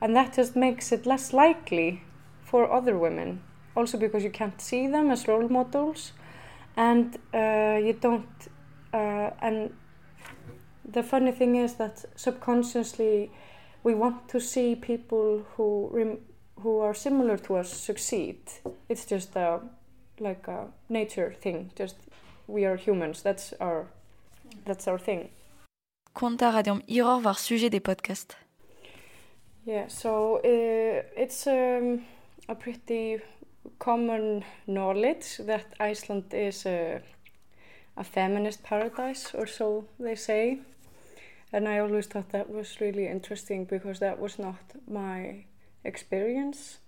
and 0.00 0.14
that 0.16 0.34
just 0.34 0.56
makes 0.56 0.92
it 0.92 1.06
less 1.06 1.32
likely 1.32 2.02
for 2.42 2.70
other 2.70 2.98
women. 2.98 3.42
Also 3.76 3.98
because 3.98 4.24
you 4.24 4.30
can't 4.30 4.60
see 4.60 4.86
them 4.88 5.10
as 5.10 5.28
role 5.28 5.48
models 5.48 6.12
and 6.78 7.18
uh, 7.34 7.78
you 7.86 7.92
don't 7.92 8.48
uh, 8.94 9.30
and 9.42 9.70
the 10.92 11.02
funny 11.02 11.32
thing 11.32 11.56
is 11.56 11.74
that 11.74 12.04
subconsciously 12.16 13.30
we 13.82 13.94
want 13.94 14.28
to 14.28 14.40
see 14.40 14.74
people 14.76 15.44
who 15.56 15.90
rem 15.92 16.18
who 16.62 16.80
are 16.80 16.94
similar 16.94 17.36
to 17.38 17.56
us 17.56 17.72
succeed. 17.72 18.38
It's 18.88 19.04
just 19.06 19.36
a 19.36 19.60
like 20.20 20.48
a 20.48 20.68
nature 20.88 21.34
thing. 21.40 21.70
Just 21.76 21.96
we 22.46 22.64
are 22.64 22.76
humans. 22.76 23.22
That's 23.22 23.52
our 23.60 23.86
that's 24.64 24.88
our 24.88 24.98
thing. 24.98 25.28
Konta 26.14 26.52
radium 26.52 26.82
iror 26.88 27.20
var 27.20 27.34
sujet 27.34 27.72
des 27.72 27.80
podcasts. 27.80 28.36
yeah 29.68 29.86
so 29.88 30.36
uh, 30.44 31.02
it's 31.16 31.46
um, 31.46 32.00
a 32.48 32.54
pretty 32.54 33.20
common 33.78 34.44
knowledge 34.66 35.38
that 35.38 35.74
Iceland 35.80 36.32
is 36.32 36.66
a, 36.66 37.00
a 37.96 38.04
feminist 38.04 38.62
paradise, 38.62 39.34
or 39.34 39.46
so 39.46 39.84
they 39.98 40.14
say. 40.14 40.58
And 41.52 41.66
I 41.66 41.78
always 41.78 42.06
thought 42.06 42.30
that 42.30 42.50
was 42.50 42.80
really 42.80 43.06
interesting 43.06 43.64
because 43.64 44.00
that 44.00 44.18
was 44.18 44.38
not 44.38 44.60
my 44.86 45.44
experience. 45.84 46.78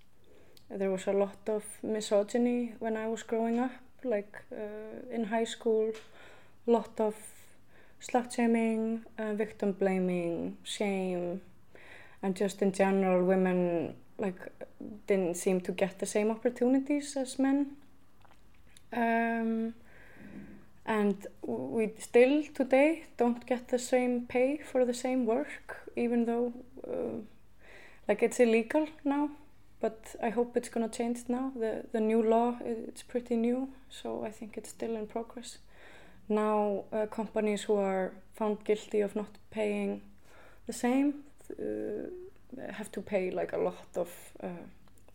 There 0.69 0.91
was 0.91 1.07
a 1.07 1.13
lot 1.13 1.37
of 1.47 1.63
misogyny 1.83 2.73
when 2.79 2.95
I 2.95 3.07
was 3.07 3.23
growing 3.23 3.59
up, 3.59 3.71
like 4.03 4.43
uh, 4.51 5.13
in 5.13 5.25
high 5.25 5.45
school, 5.45 5.91
a 6.67 6.71
lot 6.71 6.99
of 6.99 7.15
slut 7.99 8.33
shaming, 8.33 9.03
uh, 9.17 9.33
victim 9.33 9.73
blaming, 9.73 10.57
shame, 10.63 11.41
and 12.23 12.35
just 12.35 12.61
in 12.61 12.71
general, 12.71 13.25
women 13.25 13.95
like 14.21 14.39
didn't 15.07 15.35
seem 15.35 15.59
to 15.61 15.71
get 15.71 15.99
the 15.99 16.05
same 16.05 16.31
opportunities 16.31 17.17
as 17.17 17.39
men. 17.39 17.71
Um, 18.93 19.73
and 20.85 21.27
we 21.41 21.91
still 21.99 22.43
today 22.53 23.05
don't 23.17 23.45
get 23.45 23.69
the 23.69 23.79
same 23.79 24.25
pay 24.27 24.59
for 24.71 24.85
the 24.85 24.93
same 24.93 25.25
work, 25.25 25.89
even 25.95 26.25
though 26.25 26.53
uh, 26.87 27.21
like 28.07 28.23
it's 28.23 28.39
illegal 28.39 28.87
now. 29.03 29.29
But 29.79 30.15
I 30.21 30.29
hope 30.29 30.55
it's 30.55 30.69
gonna 30.69 30.89
change 30.89 31.19
now. 31.27 31.51
The 31.55 31.85
the 31.91 31.99
new 31.99 32.21
law 32.21 32.57
it's 32.63 33.03
pretty 33.03 33.35
new, 33.35 33.69
so 33.89 34.23
I 34.23 34.31
think 34.31 34.57
it's 34.57 34.69
still 34.69 34.95
in 34.95 35.07
progress. 35.07 35.57
Now 36.29 36.83
uh, 36.93 37.07
companies 37.07 37.63
who 37.63 37.75
are 37.75 38.11
found 38.33 38.63
guilty 38.63 39.01
of 39.01 39.15
not 39.15 39.37
paying 39.49 40.01
the 40.67 40.73
same. 40.73 41.23
Uh, 41.59 42.09
have 42.71 42.91
to 42.91 43.01
pay 43.01 43.31
like 43.31 43.53
a 43.53 43.57
lot 43.57 43.87
of 43.95 44.09
uh, 44.43 44.47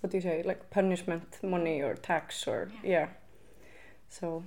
what 0.01 0.11
do 0.11 0.17
you 0.17 0.23
say 0.23 0.43
like 0.43 0.71
punishment 0.71 1.39
money 1.43 1.83
or 1.83 1.95
tax 1.95 2.47
or 2.47 2.71
yeah. 2.83 2.91
yeah. 2.91 3.09
So 4.09 4.45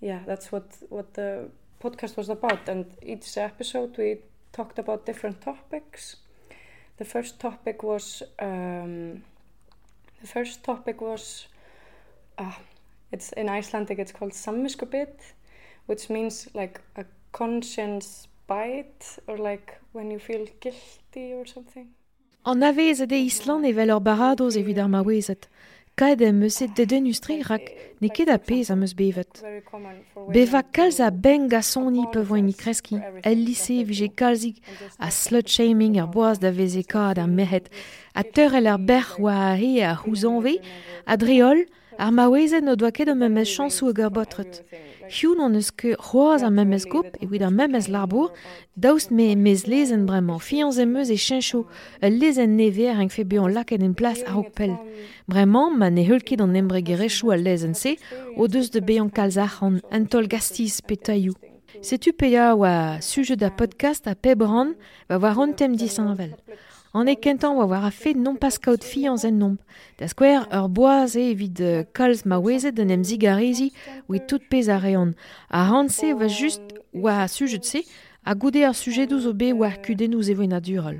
yeah 0.00 0.20
that's 0.26 0.52
what 0.52 0.76
what 0.88 1.14
the 1.14 1.50
podcast 1.82 2.16
was 2.16 2.28
about. 2.28 2.68
And 2.68 2.86
each 3.02 3.36
episode 3.36 3.96
we 3.96 4.18
talked 4.52 4.78
about 4.78 5.06
different 5.06 5.40
topics. 5.40 6.16
The 6.98 7.04
first 7.04 7.40
topic 7.40 7.82
was 7.82 8.22
um, 8.38 9.22
the 10.20 10.26
first 10.26 10.62
topic 10.62 11.00
was 11.00 11.46
uh, 12.38 12.52
it's 13.12 13.32
in 13.32 13.48
Icelandic 13.48 13.98
it's 13.98 14.12
called 14.12 14.32
samviskubit 14.32 15.32
which 15.86 16.10
means 16.10 16.48
like 16.54 16.80
a 16.96 17.04
conscience 17.32 18.28
bite 18.46 19.18
or 19.26 19.38
like 19.38 19.80
when 19.92 20.10
you 20.10 20.18
feel 20.18 20.46
guilty 20.60 21.32
or 21.32 21.46
something 21.46 21.88
An 22.42 22.62
avezet 22.62 23.12
e 23.12 23.18
Island 23.18 23.64
evel 23.64 23.90
ur 23.92 24.00
baradoz 24.00 24.56
evit 24.56 24.78
ar 24.78 24.88
maouezet. 24.88 25.48
Kaed 25.94 26.22
em 26.22 26.42
eus 26.42 26.62
et 26.64 26.72
deden 26.76 27.04
ustri 27.12 27.42
rak, 27.44 27.66
ne 28.00 28.08
ket 28.08 28.30
a 28.32 28.38
pez 28.38 28.70
am 28.72 28.80
eus 28.80 28.94
bevet. 28.96 29.42
Beva 30.32 30.62
kalz 30.62 31.00
a 31.00 31.10
beng 31.10 31.52
a 31.52 31.60
soni 31.60 32.06
pe 32.12 32.22
voen 32.24 32.46
ni 32.46 32.54
kreski, 32.54 32.96
el 33.22 33.44
lise 33.44 33.84
vije 33.84 34.08
kalzik, 34.08 34.62
a 34.98 35.10
slut-shaming 35.10 35.98
ar 36.00 36.08
boaz 36.08 36.38
da 36.40 36.50
veze 36.50 36.82
kad 36.88 37.18
ar 37.18 37.28
mehet, 37.28 37.68
a 38.14 38.22
teur 38.24 38.56
el 38.56 38.70
ar 38.72 38.80
berc'h 38.80 39.20
oa 39.20 39.52
a 39.52 39.56
he 39.60 39.82
a 39.84 39.92
houzanve, 40.00 40.56
a 41.04 41.16
dreol, 41.20 41.66
ar 42.00 42.12
maouezet 42.16 42.64
no 42.64 42.76
doa 42.80 42.90
ket 42.96 43.10
o 43.12 43.14
memez 43.14 43.50
chansou 43.54 43.90
hag 43.90 44.00
ar 44.06 44.12
botret. 44.16 44.62
Hioun 45.10 45.42
an 45.44 45.58
eus 45.58 45.68
ket 45.80 46.00
c'hoaz 46.06 46.42
ar 46.46 46.52
memez 46.54 46.86
gop 46.92 47.18
evit 47.20 47.42
ar 47.44 47.52
memez 47.52 47.90
larbour, 47.92 48.32
daoust 48.76 49.10
me 49.10 49.34
mez 49.36 49.66
lezen 49.72 50.06
bremañ, 50.08 50.40
fianz 50.40 50.78
em 50.78 50.96
eus 50.96 51.10
e 51.10 51.18
chencho, 51.26 51.66
el 52.00 52.16
lezen 52.20 52.56
never 52.56 52.96
eng 52.96 53.12
fe 53.12 53.24
beon 53.24 53.52
laket 53.52 53.84
en 53.84 53.94
plas 53.94 54.24
a 54.24 54.40
pel. 54.56 54.78
Bremañ, 55.28 55.76
ma 55.76 55.90
ne 55.90 56.06
heul 56.08 56.24
ket 56.24 56.40
an 56.40 56.56
embre 56.56 56.80
gerechou 56.80 57.34
al 57.34 57.44
lezen 57.44 57.74
se, 57.74 57.98
o 58.36 58.48
deus 58.48 58.70
de 58.70 58.80
beon 58.80 59.10
kalzach 59.10 59.60
an 59.62 59.80
entol 59.92 60.26
gastiz 60.26 60.80
petaiou. 60.80 61.36
Setu 61.82 62.12
peya 62.12 62.54
oa 62.56 63.00
sujet 63.00 63.38
da 63.40 63.50
podcast 63.50 64.08
a 64.08 64.14
pebran 64.14 64.74
va 65.08 65.18
war 65.18 65.38
an 65.40 65.52
tem 65.54 65.76
disanvel. 65.76 66.32
An 66.92 67.06
kentan 67.14 67.54
oa 67.54 67.66
war 67.66 67.84
a 67.84 67.90
fet 67.90 68.14
non 68.14 68.34
pas 68.34 68.58
kaout 68.58 68.82
fi 68.82 69.06
an 69.06 69.16
zen 69.16 69.38
nomp. 69.38 69.60
Da 69.98 70.08
skwer 70.10 70.48
ur 70.50 70.68
boaz 70.68 71.14
e 71.14 71.30
evit 71.30 71.60
uh, 71.62 71.84
kalz 71.94 72.24
ma 72.24 72.38
wezet 72.42 72.80
en 72.82 72.90
em 72.90 73.04
zigarezi 73.04 73.70
oe 74.08 74.18
tout 74.18 74.42
pez 74.50 74.68
a 74.68 74.78
reon. 74.78 75.14
A 75.50 75.70
ran 75.70 75.88
se 75.88 76.12
va 76.12 76.26
just 76.26 76.62
oa 76.92 77.28
sujet 77.28 77.64
se 77.64 77.84
a 78.24 78.34
goude 78.34 78.64
ar 78.66 78.74
sujet 78.74 79.06
douz 79.06 79.26
o 79.26 79.32
be 79.32 79.52
oa 79.52 79.70
kudennouz 79.70 80.30
e 80.30 80.34
voen 80.34 80.52
a 80.52 80.60
durol. 80.60 80.98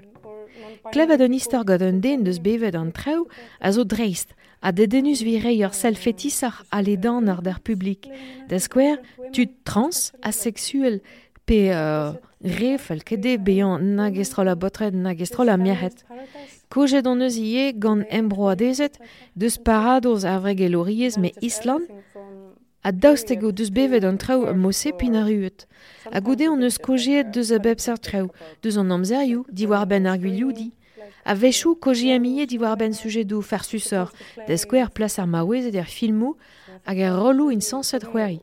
klevet 0.93 1.21
an 1.21 1.35
istor 1.35 1.65
gant 1.65 1.83
un 1.83 2.01
den 2.01 2.25
deus 2.25 2.39
bevet 2.39 2.75
an 2.75 2.93
treu 2.93 3.27
a 3.61 3.73
zo 3.73 3.85
dreist, 3.85 4.35
a 4.63 4.73
de 4.73 4.87
denus 4.87 5.23
virei 5.23 5.65
ur 5.65 5.75
selfetisar 5.75 6.63
a 6.71 6.81
ledan 6.83 7.29
ar 7.29 7.43
der 7.43 7.61
publik. 7.65 8.09
Da 8.49 8.59
skwer, 8.59 8.99
tu 9.33 9.47
trans, 9.65 10.13
asexuel, 10.23 11.01
pe 11.47 11.71
uh, 11.75 12.15
refel 12.45 13.01
kede 13.05 13.37
beyan 13.47 13.97
nag 13.97 14.17
estrol 14.19 14.47
la 14.47 14.55
botred 14.55 14.95
nag 14.95 15.21
estrol 15.21 15.47
la 15.47 15.57
miahet. 15.57 16.05
Kojet 16.71 17.07
an 17.07 17.21
eus 17.21 17.37
ie 17.37 17.73
gant 17.73 18.07
embroadezet 18.09 18.99
deus 19.37 19.59
paradoz 19.59 20.25
a 20.25 20.39
vreg 20.41 20.61
eloriez 20.61 21.19
me 21.19 21.33
Island 21.41 21.89
a 22.83 22.93
daustego 22.93 23.53
deus 23.53 23.71
bevet 23.71 24.05
an 24.05 24.17
traoù 24.17 24.47
a 24.49 24.55
mose 24.55 24.93
pin 24.99 25.17
a 25.17 25.25
ruet. 25.25 25.67
A 26.11 26.21
goude 26.21 26.49
on 26.49 26.63
eus 26.63 26.79
kojet 26.79 27.31
deus 27.31 27.51
a 27.51 27.59
bep 27.59 27.81
sar 27.81 27.99
traoù, 27.99 28.31
deus 28.63 28.77
an 28.77 28.91
amzerioù, 28.91 29.45
diwar 29.53 29.87
ben 29.87 30.07
ar 30.07 30.19
gwilioù 30.19 30.53
di. 30.53 30.71
A 31.25 31.35
vechou 31.35 31.75
koji 31.75 32.13
amie 32.13 32.47
diwar 32.47 32.77
ben 32.77 32.95
sujet 32.95 33.25
dou 33.29 33.43
fer 33.43 33.65
susor, 33.65 34.13
des 34.49 34.65
kwer 34.65 34.91
plas 34.91 35.19
ar 35.19 35.29
maouez 35.29 35.69
ed 35.69 35.77
er 35.77 35.85
filmou 35.85 36.39
hag 36.87 36.99
er 36.99 37.13
rolou 37.13 37.51
in 37.53 37.61
sanset 37.61 38.07
c'hweri. 38.09 38.41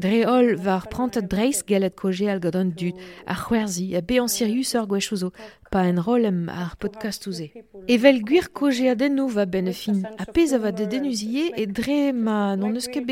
Dre 0.00 0.20
ol 0.24 0.54
var 0.64 0.86
prantet 0.88 1.26
dreiz 1.28 1.60
gelet 1.68 1.92
koje 1.96 2.30
al 2.32 2.40
godon 2.40 2.70
dud, 2.72 2.96
ar 3.26 3.36
c'hwerzi, 3.36 3.92
a 3.98 4.28
sirius 4.28 4.74
ur 4.74 4.86
gwechouzo, 4.86 5.30
pa 5.70 5.84
en 5.86 6.00
rolem 6.02 6.48
ar 6.48 6.74
podcastouze. 6.80 7.50
Evel 7.86 8.22
gwir 8.26 8.48
koje 8.52 8.90
a 8.90 8.94
den 8.94 9.20
va 9.28 9.44
ben 9.44 9.68
e 9.68 9.74
a 10.18 10.24
pez 10.24 10.52
ava 10.52 10.72
de 10.72 10.86
denuzie 10.86 11.52
e 11.54 11.66
dre 11.66 12.12
ma 12.12 12.56
non 12.56 12.74
eus 12.74 12.88
ket 12.88 13.04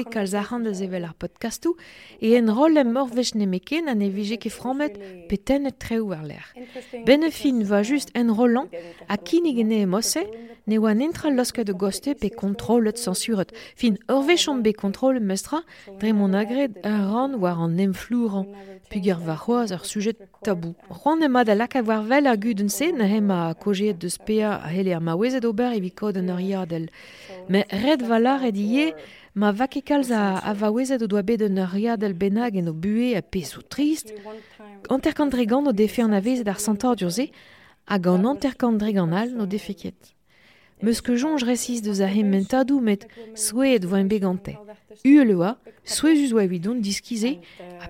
zevel 0.72 1.04
ar 1.04 1.14
podcastou, 1.14 1.76
e 2.20 2.34
en 2.36 2.48
rolem 2.48 2.92
mor 2.92 3.10
vech 3.12 3.34
nemeken 3.34 3.88
an 3.88 4.02
e 4.02 4.08
vije 4.08 4.38
ke 4.38 4.50
framet 4.50 4.98
peten 5.28 5.66
et 5.66 5.78
treu 5.78 6.10
ar. 6.12 6.54
Ben 7.04 7.22
e 7.22 7.30
va 7.64 7.82
just 7.82 8.10
en 8.14 8.30
rolan, 8.30 8.68
a 9.08 9.16
kinig 9.16 9.58
e 9.58 9.86
mosse, 9.86 10.24
ne 10.66 10.78
oa 10.78 10.94
nentra 10.94 11.30
loske 11.30 11.64
de 11.64 11.72
goste 11.72 12.14
pe 12.14 12.28
kontrolet 12.30 12.98
censuret. 12.98 13.52
Fin, 13.76 13.96
ur 14.08 14.22
vechon 14.26 14.62
be 14.62 14.72
kontrol 14.72 15.20
mestra, 15.20 15.62
dre 16.00 16.12
mon 16.12 16.34
un 16.84 17.12
ran 17.12 17.34
war 17.34 17.58
an 17.60 17.78
emflouran, 17.78 18.46
puger 18.90 19.18
va 19.26 19.36
c'hoaz 19.36 19.72
ur 19.72 19.84
sujet 19.84 20.18
tabou. 20.42 20.74
Ran 20.90 21.22
ema 21.22 21.44
da 21.44 21.54
lak 21.54 21.76
a 21.76 21.82
war 21.82 22.02
vel 22.02 22.26
ar 22.26 22.36
guden 22.36 22.68
se, 22.68 22.92
na 22.92 23.04
hem 23.04 23.30
a 23.30 23.54
kojet 23.54 23.98
de 23.98 24.08
spea 24.08 24.60
a 24.66 24.68
hele 24.68 24.94
ar 24.94 25.00
maouezet 25.00 25.44
ober 25.44 25.72
evi 25.72 25.90
kod 25.90 26.16
an 26.16 26.30
ur. 26.30 26.88
Me 27.48 27.64
red 27.70 28.02
valar 28.02 28.44
ed 28.44 28.56
ie, 28.56 28.94
ma 29.34 29.52
va 29.52 29.66
ket 29.68 29.84
kalz 29.84 30.10
a, 30.10 30.38
a 30.38 30.52
vaouezet 30.54 31.02
o 31.02 31.06
doa 31.06 31.22
bet 31.22 31.42
an 31.42 31.58
benag 32.14 32.56
en 32.56 32.68
o 32.68 32.72
bue 32.72 33.14
a 33.16 33.22
pesou 33.22 33.62
trist, 33.62 34.12
anterkant 34.90 35.34
o 35.66 35.72
defe 35.72 36.02
an 36.02 36.12
avezet 36.12 36.48
ar 36.48 36.60
santor 36.60 36.96
durze, 36.96 37.30
hag 37.86 38.06
an 38.06 38.26
anterkant 38.26 38.82
defeket. 39.46 40.17
Jonge 41.16 41.44
resis 41.44 41.82
deus 41.82 42.00
a 42.00 42.06
mentadou 42.22 42.80
met 42.80 43.06
souet 43.34 43.84
voa 43.84 43.98
en 43.98 44.08
begante. 44.08 44.54
U 45.04 45.24
le 45.24 45.34
oa, 45.34 45.56
souet 45.84 46.16
jus 46.16 46.32
oa 46.32 46.44
evidon 46.44 46.80
diskize, 46.80 47.38
a 47.80 47.88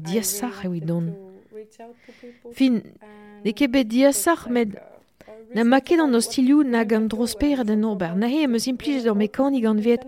diasar 0.00 0.64
evidon. 0.64 1.12
Fin, 2.52 2.82
ne 3.44 3.52
ket 3.52 3.70
bet 3.70 3.88
diasar 3.88 4.48
met 4.50 4.74
na 5.54 5.64
maket 5.64 6.02
an 6.02 6.14
ostilioù 6.18 6.64
nag 6.66 6.92
an 6.92 7.08
den. 7.64 8.18
Na 8.18 8.26
he 8.26 8.46
eus 8.46 8.66
implij 8.66 9.06
ur 9.06 9.16
mekanik 9.16 9.64
an 9.64 9.80
viet 9.80 10.02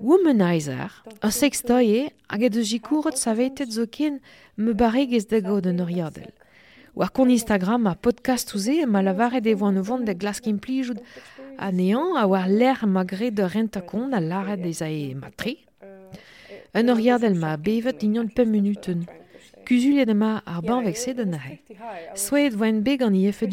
womanizer, 0.00 0.92
a 1.22 1.30
sextoye, 1.30 2.10
hag 2.28 2.42
e 2.42 2.50
deus 2.52 2.70
jikourot 2.74 3.16
savetet 3.16 3.72
me 4.56 4.74
gaud 5.40 5.66
an. 6.20 6.28
War 6.96 7.10
kon 7.12 7.28
Instagram 7.28 7.86
a 7.86 7.94
podcast 7.94 8.54
ouze 8.54 8.86
ma 8.88 9.02
lavare 9.02 9.42
de 9.44 9.52
voan 9.54 9.82
vant 9.84 10.06
de 10.08 10.14
glas 10.16 10.40
kim 10.40 10.56
plijout 10.58 10.96
a 11.58 11.68
nean 11.70 12.16
a 12.16 12.24
war 12.26 12.48
l'air 12.48 12.86
magre 12.86 13.28
de 13.30 13.44
rentakon 13.44 14.14
a 14.16 14.20
lare 14.20 14.56
des 14.56 14.80
ae 14.80 15.12
matri. 15.14 15.54
Un 16.72 16.88
oriadel 16.88 17.36
ma 17.36 17.58
bevet 17.58 18.00
ignon 18.02 18.32
pe 18.32 18.46
minuten. 18.46 19.04
Kuzul 19.66 20.04
de 20.06 20.12
ma 20.14 20.42
ar 20.46 20.62
ban 20.62 20.82
vexé 20.82 21.14
de 21.14 21.24
nahe. 21.24 21.60
Soet 22.14 22.54
voen 22.54 22.82
beg 22.82 23.02
an 23.02 23.14
iefe. 23.14 23.46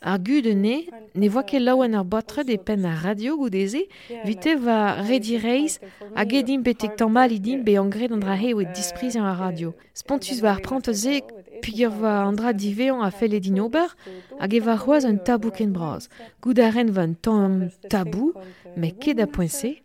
Ar 0.00 0.18
gud 0.18 0.46
ne, 0.46 0.84
ne 1.14 1.28
voa 1.32 1.42
ket 1.48 1.62
laouen 1.62 1.94
ar 1.96 2.04
botre 2.04 2.44
de 2.44 2.58
pen 2.58 2.84
ar 2.84 2.98
radio 3.02 3.38
goudeze, 3.40 3.86
vite 4.28 4.52
va 4.60 5.00
redi 5.08 5.38
reiz 5.40 5.78
a 6.14 6.26
gedim 6.28 6.62
betek 6.62 6.98
tammal 7.00 7.32
idim 7.32 7.64
be 7.64 7.78
an 7.80 7.88
gred 7.88 8.12
an 8.12 8.20
drahe 8.20 8.52
oet 8.52 8.76
ar 9.16 9.38
radio. 9.38 9.72
Spontus 9.94 10.42
va 10.42 10.52
ar 10.52 10.60
pranteze 10.60 11.22
Pigur 11.62 11.88
va 11.88 12.26
andra 12.26 12.52
diveon 12.52 13.00
a 13.00 13.10
felle 13.10 13.40
din 13.40 13.60
ober, 13.60 13.88
hag 14.38 14.54
e 14.54 14.60
va 14.60 14.76
c'hoaz 14.76 15.06
un 15.08 15.16
tabou 15.16 15.50
ken 15.50 15.72
braz. 15.72 16.10
Goud 16.42 16.58
a 16.58 16.68
ren 16.68 16.90
va 16.92 17.06
un 17.08 17.14
tamm 17.14 17.70
tabou, 17.88 18.34
me 18.76 18.90
ket 18.90 19.24
poense, 19.32 19.78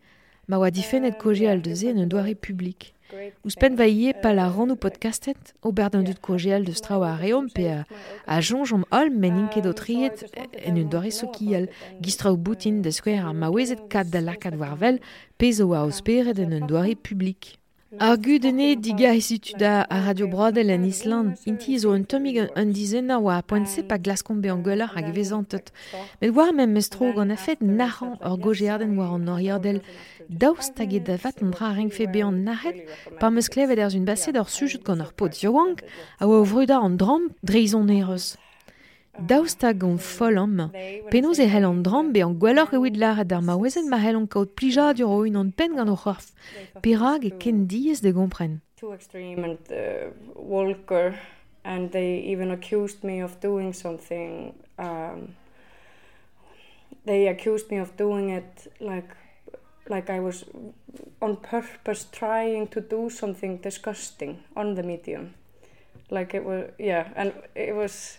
ma 0.48 0.60
oa 0.60 0.70
difennet 0.70 1.16
koje 1.18 1.48
al 1.48 1.62
de 1.62 1.76
ze 1.76 1.94
un 1.94 2.10
doare 2.12 2.36
publik. 2.36 2.92
Ouz 3.44 3.56
pen 3.58 3.78
va 3.80 3.88
ie 3.90 4.12
pa 4.22 4.32
la 4.38 4.46
ran 4.54 4.70
ou 4.70 4.78
podcastet, 4.78 5.54
ober 5.66 5.90
d'un 5.90 6.04
dut 6.06 6.20
koje 6.22 6.54
al 6.54 6.68
de 6.68 6.76
strao 6.78 7.02
a 7.08 7.16
reom, 7.18 7.48
pe 7.50 7.66
a, 7.74 7.80
a 8.30 8.38
jonj 8.40 8.74
om 8.78 8.84
ol 8.94 9.10
men 9.10 9.48
o 9.48 9.48
en 9.50 10.78
un 10.78 10.90
doare 10.90 11.12
sokiel, 11.12 11.70
gistra 12.02 12.30
ou 12.32 12.38
boutin 12.38 12.82
de 12.82 12.92
skwer 12.92 13.26
a 13.26 13.34
maouezet 13.34 13.82
kat 13.90 14.12
da 14.14 14.22
lakad 14.22 14.60
warvel, 14.62 15.00
pe 15.38 15.52
zo 15.52 15.74
a 15.74 15.86
osperet 15.86 16.38
en 16.40 16.54
un. 16.54 16.68
Ar 17.98 18.18
gudene 18.22 18.76
diga 18.76 19.20
situda 19.20 19.82
a 19.90 20.06
Radio 20.06 20.28
Brodel 20.28 20.70
en 20.70 20.84
Island, 20.86 21.40
inti 21.50 21.80
zo 21.80 21.90
un 21.90 22.04
tomig 22.06 22.38
un 22.56 22.72
dizena 22.72 23.18
oa 23.18 23.38
a 23.38 23.42
poense 23.42 23.82
pa 23.82 23.98
glaskombe 23.98 24.52
an 24.52 24.62
gola 24.62 24.86
hag 24.94 25.08
vezantet. 25.16 25.72
Met 26.22 26.36
war 26.36 26.54
men 26.54 26.72
mestro 26.72 27.12
gant 27.16 27.32
afet 27.32 27.62
naran 27.62 28.14
ur 28.22 28.38
gojearden 28.38 28.96
war 28.96 29.16
an 29.16 29.26
noriardel, 29.26 29.82
daoust 30.30 30.78
hag 30.78 30.94
e 30.94 31.00
davat 31.00 31.42
an 31.42 31.50
dra 31.50 31.74
rengfe 31.74 32.06
be 32.14 32.22
an 32.22 32.44
naret, 32.44 32.86
par 33.20 33.32
meus 33.32 33.50
klevet 33.50 33.80
erz 33.80 33.96
un 33.98 34.06
baset 34.06 34.38
ur 34.38 34.50
sujet 34.50 34.86
gant 34.86 35.02
ur 35.02 35.12
pot 35.18 35.34
zioank, 35.34 35.82
a 36.22 36.28
oa 36.28 36.46
vruda 36.46 36.78
an 36.78 36.96
dram 36.96 37.34
dreizon 37.42 37.90
ereus. 37.90 38.38
daoust 39.28 39.66
gant 39.82 40.02
fol 40.02 40.38
am. 40.38 40.72
penaos 41.12 41.40
e 41.40 41.48
c'hell 41.48 41.66
an 41.70 41.84
dram 41.84 42.14
be 42.14 42.22
an 42.22 42.38
gwelloc'h 42.40 42.74
evit 42.78 42.98
laret 42.98 43.32
ar 43.32 43.42
maouezen 43.42 43.90
ma 43.90 43.98
c'hell 43.98 44.22
an 44.22 44.28
kaout 44.28 44.56
plijad 44.56 45.02
ur 45.04 45.12
oin 45.20 45.36
an 45.36 45.52
pen 45.52 45.76
gant 45.76 45.90
o 45.90 45.96
c'horf. 45.96 46.32
Perag 46.82 47.26
e 47.26 47.32
ken 47.40 47.68
diez 47.68 48.02
de 48.02 48.12
gompren. 48.14 48.62
Too 48.78 48.94
extreme 48.94 49.44
and 49.44 49.60
uh, 49.72 50.12
Walker 50.36 51.20
and 51.64 51.92
they 51.92 52.20
even 52.20 52.52
accused 52.52 53.04
me 53.04 53.20
of 53.20 53.40
doing 53.42 53.74
something 53.74 54.54
um, 54.78 55.36
they 57.06 57.28
accused 57.28 57.70
me 57.72 57.78
of 57.78 57.96
doing 57.98 58.30
it 58.30 58.72
like 58.80 59.10
like 59.90 60.10
I 60.10 60.20
was 60.20 60.46
on 61.22 61.36
purpose 61.38 62.06
trying 62.12 62.68
to 62.68 62.82
do 62.82 63.10
something 63.10 63.58
disgusting 63.58 64.44
on 64.56 64.76
the 64.76 64.84
medium 64.84 65.34
like 66.10 66.34
it 66.34 66.44
was 66.44 66.70
yeah 66.78 67.10
and 67.16 67.34
it 67.56 67.76
was 67.76 68.19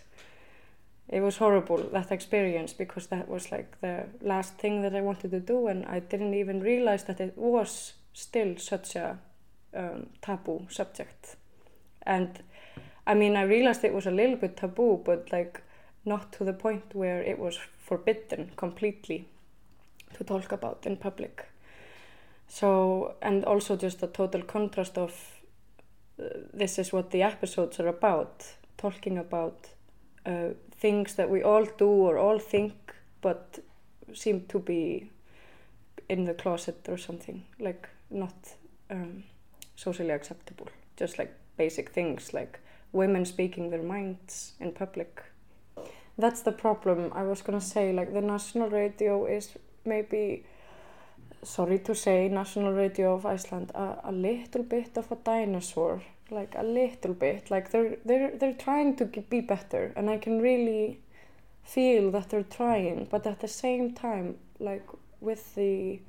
it 1.10 1.20
was 1.20 1.38
horrible 1.38 1.78
that 1.92 2.12
experience 2.12 2.72
because 2.72 3.08
that 3.08 3.28
was 3.28 3.50
like 3.50 3.80
the 3.80 4.06
last 4.22 4.58
thing 4.58 4.82
that 4.82 4.94
I 4.94 5.00
wanted 5.00 5.32
to 5.32 5.40
do 5.40 5.66
and 5.66 5.84
I 5.84 5.98
didn't 5.98 6.34
even 6.34 6.60
realize 6.60 7.04
that 7.04 7.20
it 7.20 7.36
was 7.36 7.94
still 8.12 8.56
such 8.58 8.94
a 8.94 9.18
um, 9.74 10.06
taboo 10.22 10.66
subject. 10.70 11.36
And 12.02 12.42
I 13.06 13.14
mean 13.14 13.36
I 13.36 13.42
realized 13.42 13.84
it 13.84 13.94
was 13.94 14.06
a 14.06 14.12
little 14.12 14.36
bit 14.36 14.56
taboo 14.56 15.02
but 15.04 15.32
like 15.32 15.62
not 16.04 16.32
to 16.34 16.44
the 16.44 16.52
point 16.52 16.84
where 16.94 17.20
it 17.22 17.38
was 17.38 17.58
forbidden 17.78 18.52
completely 18.56 19.26
to 20.14 20.22
talk 20.22 20.52
about 20.52 20.86
in 20.86 20.96
public. 20.96 21.48
So 22.46 23.16
and 23.20 23.44
also 23.44 23.76
just 23.76 24.00
a 24.04 24.06
total 24.06 24.42
contrast 24.42 24.96
of 24.96 25.42
uh, 26.22 26.24
this 26.54 26.78
is 26.78 26.92
what 26.92 27.10
the 27.10 27.22
episodes 27.22 27.80
are 27.80 27.88
about 27.88 28.46
talking 28.76 29.18
about 29.18 29.70
uh, 30.26 30.48
things 30.76 31.14
that 31.14 31.30
we 31.30 31.42
all 31.42 31.64
do 31.78 31.88
or 31.88 32.18
all 32.18 32.38
think 32.38 32.94
but 33.20 33.59
seem 34.14 34.46
to 34.48 34.59
be 34.59 35.11
in 36.09 36.24
the 36.24 36.35
closet 36.35 36.87
or 36.88 36.98
something 36.98 37.44
like 37.59 37.88
not 38.11 38.35
um, 38.90 39.22
socially 39.76 40.11
acceptable. 40.11 40.68
Just 40.96 41.18
like 41.18 41.33
basic 41.56 41.90
things 41.90 42.35
like 42.35 42.59
women 42.92 43.24
speaking 43.24 43.70
their 43.70 43.83
minds 43.83 44.52
in 44.61 44.72
public. 44.72 45.22
That's 46.18 46.42
the 46.42 46.52
problem. 46.52 47.12
I 47.14 47.22
was 47.22 47.42
gonna 47.42 47.61
say 47.61 47.92
like 47.92 48.12
the 48.12 48.20
national 48.20 48.68
radio 48.70 49.26
is 49.26 49.52
maybe 49.85 50.44
sorry 51.42 51.79
to 51.79 51.94
say 51.94 52.29
national 52.29 52.72
radio 52.72 53.14
of 53.14 53.26
Iceland 53.26 53.70
a, 53.74 53.98
a 54.05 54.12
little 54.12 54.62
bit 54.62 54.96
of 54.96 55.11
a 55.11 55.16
dinosaur 55.16 56.03
like 56.31 56.55
a 56.57 56.62
little 56.62 57.14
bit 57.14 57.50
like 57.50 57.70
they're 57.70 57.96
they're 58.05 58.37
they're 58.37 58.55
trying 58.55 58.96
to 58.96 59.05
be 59.05 59.40
better 59.40 59.92
and 59.96 60.09
I 60.11 60.18
can 60.18 60.40
really 60.40 61.00
feel 61.62 62.11
that 62.12 62.31
they're 62.31 62.42
trying 62.42 63.09
but 63.11 63.26
at 63.26 63.40
the 63.40 63.48
same 63.48 63.94
time 63.94 64.37
like 64.59 64.87
with 65.20 65.55
the 65.55 66.00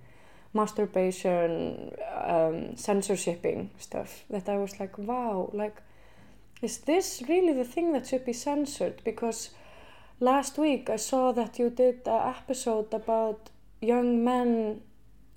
masturbation 0.54 1.91
um, 2.13 2.76
censorshiping 2.76 3.70
stuff 3.80 4.24
that 4.30 4.50
I 4.50 4.58
was 4.58 4.80
like 4.80 4.98
wow 4.98 5.50
like 5.54 5.82
is 6.62 6.78
this 6.80 7.24
really 7.28 7.54
the 7.54 7.63
thing 7.63 7.91
that 7.94 8.08
should 8.08 8.24
be 8.24 8.34
censored? 8.34 9.02
Because 9.04 9.50
last 10.20 10.58
week 10.58 10.89
I 10.89 10.98
saw 10.98 11.32
that 11.32 11.58
you 11.58 11.70
did 11.70 12.08
an 12.08 12.36
episode 12.36 12.94
about 12.94 13.50
young 13.82 14.24
men 14.24 14.82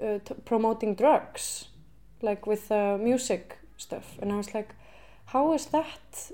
uh, 0.04 0.18
promoting 0.44 0.94
drugs, 0.94 1.68
like 2.22 2.46
with 2.46 2.70
uh, 2.70 2.98
music 2.98 3.58
stuff, 3.76 4.18
and 4.20 4.32
I 4.32 4.36
was 4.36 4.54
like, 4.54 4.74
how 5.26 5.52
is 5.52 5.66
that? 5.66 6.30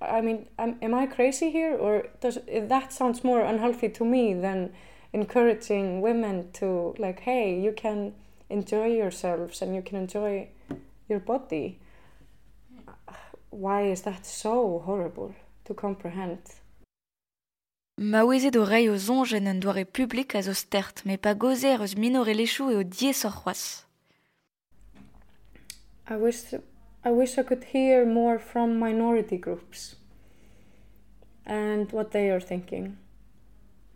I 0.00 0.20
mean, 0.20 0.46
am, 0.58 0.78
am 0.80 0.94
I 0.94 1.06
crazy 1.06 1.50
here, 1.50 1.76
or 1.76 2.06
does 2.20 2.38
that 2.46 2.92
sounds 2.92 3.24
more 3.24 3.40
unhealthy 3.40 3.88
to 3.88 4.04
me 4.04 4.34
than 4.34 4.72
encouraging 5.12 6.00
women 6.00 6.50
to 6.52 6.94
like, 6.98 7.20
hey, 7.20 7.58
you 7.60 7.72
can 7.72 8.14
enjoy 8.50 8.86
yourselves 8.86 9.62
and 9.62 9.74
you 9.74 9.82
can 9.82 9.96
enjoy 9.96 10.48
your 11.08 11.20
body. 11.20 11.80
Why 13.50 13.82
is 13.82 14.02
that 14.02 14.26
so 14.26 14.82
horrible 14.84 15.34
to 15.64 15.74
comprehend? 15.74 16.38
Ma 18.00 18.22
oezet 18.22 18.54
o 18.54 18.62
rei 18.62 18.86
o 18.88 18.96
zonjen 18.96 19.50
un 19.50 19.58
doare 19.58 19.82
publik 19.84 20.36
a 20.38 20.40
zo 20.42 20.52
stert, 20.54 21.02
me 21.04 21.16
pa 21.18 21.32
gozer 21.34 21.80
eus 21.82 21.96
minore 21.98 22.30
lechou 22.30 22.70
e 22.70 22.76
o 22.78 22.82
die 22.86 23.10
sorroas. 23.12 23.84
I 26.06 26.14
wish, 26.14 26.54
I 27.04 27.10
wish 27.10 27.36
I 27.38 27.42
could 27.42 27.64
hear 27.74 28.06
more 28.06 28.38
from 28.38 28.78
minority 28.78 29.36
groups 29.36 29.96
and 31.44 31.90
what 31.90 32.12
they 32.12 32.30
are 32.30 32.40
thinking 32.40 32.96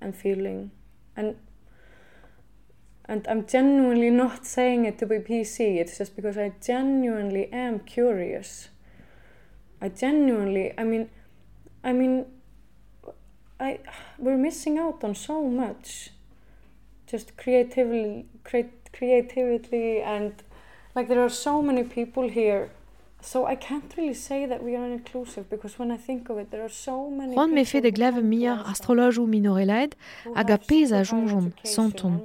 and 0.01 0.17
feeling. 0.17 0.73
And 1.15 1.37
and 3.05 3.27
I'm 3.29 3.47
genuinely 3.47 4.11
not 4.11 4.47
saying 4.47 4.85
it 4.85 4.99
to 4.99 5.07
be 5.07 5.21
PC, 5.21 5.79
it's 5.79 5.99
just 5.99 6.17
because 6.17 6.37
I 6.37 6.53
genuinely 6.61 7.53
am 7.53 7.79
curious. 7.81 8.69
I 9.81 9.91
genuinely, 9.91 10.73
I 10.77 10.83
mean, 10.83 11.11
I 11.85 11.93
mean, 11.93 12.27
I, 13.63 13.79
we're 14.19 14.43
missing 14.49 14.79
out 14.79 15.05
on 15.05 15.15
so 15.15 15.37
much. 15.63 16.11
Just 17.07 17.37
creatively, 17.37 18.27
create, 18.45 18.93
creativity, 18.93 20.01
and 20.01 20.33
like 20.95 21.09
there 21.09 21.21
are 21.21 21.35
so 21.49 21.63
many 21.63 21.85
people 21.85 22.29
here 22.29 22.71
So 23.23 23.47
I 23.47 23.55
can't 23.55 23.95
really 23.97 24.15
say 24.15 24.47
that 24.47 24.65
we 24.65 24.75
are 24.75 24.87
inclusive 24.87 25.49
because 25.49 25.79
when 25.79 25.93
I 25.93 25.97
think 25.97 26.29
of 26.29 26.39
it 26.39 26.51
there 26.51 26.65
are 26.65 26.69
so 26.69 27.09
many 27.09 27.37
Ron 27.37 27.55
me 27.55 27.65
fe 27.65 27.81
de 27.81 27.93
glave 27.93 28.21
mir 28.23 28.59
astrologou 28.67 29.29
minorelaid 29.29 29.95
hag 30.35 30.51
a 30.51 30.59
pez 30.59 30.91
a 30.91 31.05
jonjon 31.05 31.53
santon. 31.63 32.19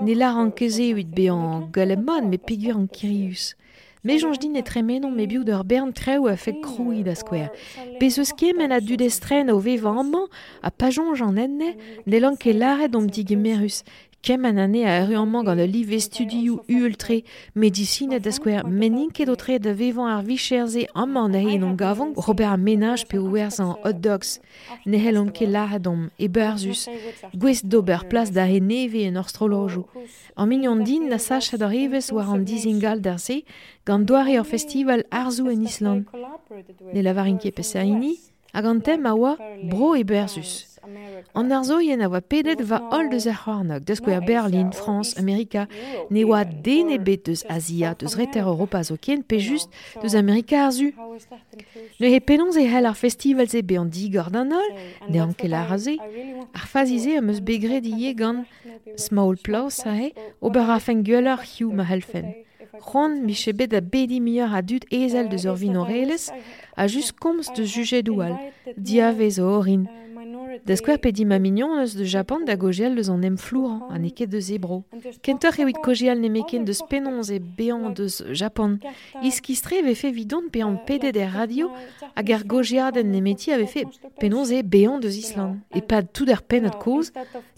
Ne 0.00 0.14
la 0.14 0.30
an 0.40 0.52
keze 0.52 0.94
uit 0.94 1.10
be 1.10 1.26
an 1.26 1.72
galemman 1.72 2.30
me 2.30 2.38
pigur 2.38 2.76
an 2.76 2.86
kirius. 2.86 3.56
Me 4.04 4.14
jonj 4.18 4.38
din 4.38 4.56
e 4.56 4.62
tremenon 4.62 5.10
me 5.10 5.26
biou 5.26 5.42
d'ur 5.44 5.64
bern 5.64 5.92
treu 5.92 6.28
a 6.30 6.36
fet 6.36 6.60
kroui 6.62 7.02
da 7.02 7.16
skwer. 7.18 7.50
Bez 7.98 8.18
eus 8.18 8.30
kemen 8.32 8.72
a 8.72 8.78
dud 8.80 9.02
estren 9.02 9.50
o 9.50 9.58
vevan 9.58 9.98
amman 10.04 10.28
a 10.62 10.70
pa 10.70 10.92
jonj 10.94 11.22
an 11.26 11.40
enne 11.42 11.74
ne 12.06 12.20
lan 12.22 12.36
ke 12.38 12.54
laret 12.54 12.94
om 12.94 13.08
digemerus 13.10 13.82
Kem 14.28 14.44
an 14.44 14.58
ane 14.58 14.84
a 14.84 14.90
eruanman 15.00 15.42
gant 15.42 15.60
a 15.60 15.66
liv 15.66 15.88
estudioù 15.96 16.58
ultre 16.68 17.22
medicine 17.54 18.18
da 18.20 18.30
skwer 18.36 18.66
menin 18.68 19.08
ket 19.08 19.30
otre 19.32 19.56
da 19.56 19.72
vevan 19.72 20.10
ar 20.12 20.26
vicherze 20.26 20.82
amman 21.02 21.32
a 21.34 21.40
hin 21.40 21.64
gavon 21.80 22.12
Robert 22.26 22.60
menaj 22.60 23.06
pe 23.08 23.16
ouers 23.16 23.56
an 23.58 23.72
hot 23.72 24.02
dogs 24.04 24.34
ne 24.84 25.00
hel 25.00 25.16
an 25.16 25.32
ket 25.32 25.48
lahadom 25.48 26.10
e 26.18 26.28
beurzus 26.28 26.84
gwez 27.40 27.64
d'ober 27.64 28.04
plas 28.10 28.28
da 28.28 28.44
neve 28.44 29.00
en 29.08 29.16
orstrolojou. 29.16 29.88
An 30.36 30.48
mignon 30.48 30.84
din 30.84 31.08
na 31.08 31.16
sach 31.16 31.54
ad 31.54 31.62
arivez 31.62 32.12
war 32.12 32.28
an 32.28 32.44
dizingal 32.44 33.00
der 33.00 33.18
se 33.18 33.44
gant 33.86 34.04
doare 34.04 34.36
ar 34.36 34.44
festival 34.44 35.04
Arzou 35.10 35.48
en 35.48 35.62
Island. 35.62 36.04
Ne 36.92 37.00
lavarin 37.00 37.38
ket 37.38 37.56
peserini 37.56 38.18
hag 38.52 38.66
an 38.66 38.82
tem 38.82 39.06
a 39.06 39.14
oa 39.14 39.38
bro 39.70 39.94
e 39.94 40.04
beurzus. 40.04 40.67
An 41.34 41.52
ar 41.52 41.64
zoien 41.64 42.00
a 42.00 42.08
oa 42.08 42.20
pedet 42.20 42.60
va 42.70 42.78
ol 42.96 43.10
deus 43.12 43.26
ar 43.26 43.38
c'hoarnog, 43.42 43.84
deus 43.84 44.00
Berlin, 44.00 44.70
France, 44.72 45.18
Amerika, 45.18 45.66
ne 46.10 46.24
oa 46.24 46.44
den 46.44 46.90
ebet 46.90 47.26
deus 47.26 47.44
Asia, 47.48 47.94
deus 47.94 48.14
reter 48.16 48.40
Europa 48.40 48.82
zo 48.82 48.96
ken, 49.00 49.22
pe 49.22 49.38
just 49.38 49.70
deus 50.02 50.14
Amerika 50.14 50.66
ar 50.66 50.72
zu. 50.72 50.92
Ne 52.00 52.12
he 52.14 52.20
penons 52.20 52.56
e 52.56 52.66
hel 52.66 52.86
ar 52.86 52.94
festival 52.94 53.48
ze 53.48 53.62
be 53.62 53.78
an 53.78 53.90
digor 53.90 54.30
d'an 54.30 54.52
ol, 54.52 54.74
ne 55.08 55.18
an 55.18 55.34
kel 55.34 55.54
ar 55.54 55.72
aze, 55.76 55.96
ar 56.54 56.66
fazize 56.66 57.18
am 57.18 57.30
eus 57.30 57.40
begre 57.40 57.80
di 57.80 58.14
gant 58.14 58.46
small 58.96 59.36
plaus 59.36 59.84
a 59.86 59.94
he, 59.94 60.12
ober 60.40 60.70
a 60.70 60.78
fen 60.80 61.02
gueuleur 61.02 61.42
hiu 61.42 61.72
ma 61.72 61.84
helfen. 61.84 62.34
Ron 62.92 63.22
mi 63.24 63.34
chebet 63.34 63.72
a 63.74 63.80
bedi 63.80 64.20
mieur 64.20 64.54
a 64.54 64.62
dud 64.62 64.84
ezel 64.90 65.28
deus 65.28 65.46
ur 65.50 65.56
vin 65.58 65.76
orelez, 65.76 66.30
a 66.76 66.86
just 66.86 67.16
komz 67.18 67.50
de 67.56 67.64
juge 67.64 68.02
doual, 68.04 68.36
diavez 68.76 69.38
o 69.40 69.48
orin, 69.58 69.88
Da 70.66 70.76
skwer 70.76 70.98
pedi 70.98 71.24
ma 71.24 71.38
mignon 71.38 71.78
eus 71.80 71.94
de 71.96 72.04
Japan 72.04 72.44
da 72.44 72.54
gojel 72.54 72.98
eus 72.98 73.08
an 73.08 73.22
emflour 73.22 73.88
an 73.94 74.04
eket 74.04 74.30
de 74.30 74.40
zebro. 74.40 74.82
Kentor 75.22 75.54
evit 75.62 75.78
kojel 75.84 76.20
ne 76.20 76.28
meken 76.28 76.64
deus 76.68 76.82
penons 76.90 77.30
e 77.30 77.38
bean 77.38 77.92
deus 77.96 78.22
Japan. 78.40 78.78
Iskistre 79.22 79.78
ave 79.80 79.94
fe 79.94 80.10
vidon 80.12 80.48
pe 80.52 80.62
an 80.64 80.76
pedet 80.86 81.16
er 81.16 81.32
radio 81.38 81.70
hag 82.16 82.30
er 82.30 82.44
gojiaden 82.52 83.12
ne 83.12 83.20
meti 83.24 83.52
ave 83.54 83.66
fe 83.66 83.84
penons 84.20 84.50
e 84.50 84.62
bean 84.62 85.00
deus 85.00 85.16
Island. 85.16 85.62
E 85.74 85.80
pad 85.80 86.12
tout 86.12 86.28
er 86.28 86.42
pen 86.42 86.68
ad 86.68 86.78
koz, 86.82 87.12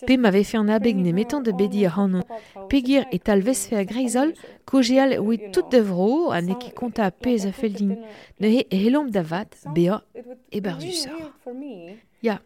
pe 0.07 0.17
m'ave 0.17 0.45
fe 0.45 0.59
an 0.59 0.71
abeg 0.77 0.97
ne 0.97 1.13
metan 1.17 1.43
de 1.43 1.53
bedi 1.53 1.87
ar 1.87 1.97
hanon. 1.99 2.25
Pegir 2.69 3.07
et 3.11 3.29
alvez 3.29 3.67
fe 3.69 3.77
a 3.77 3.85
greizol, 3.85 4.35
tout 5.53 5.69
de 5.71 5.81
vro 5.81 6.31
an 6.31 6.49
eke 6.49 6.75
konta 6.75 7.07
a 7.07 7.11
a 7.11 7.53
feldin. 7.53 7.97
Ne 8.39 8.49
he 8.49 8.67
helom 8.71 9.11
da 9.11 9.23
vat, 9.23 9.57
bea 9.75 10.03
e 10.53 10.61
barzusar. 10.61 11.17
Ya, 12.23 12.39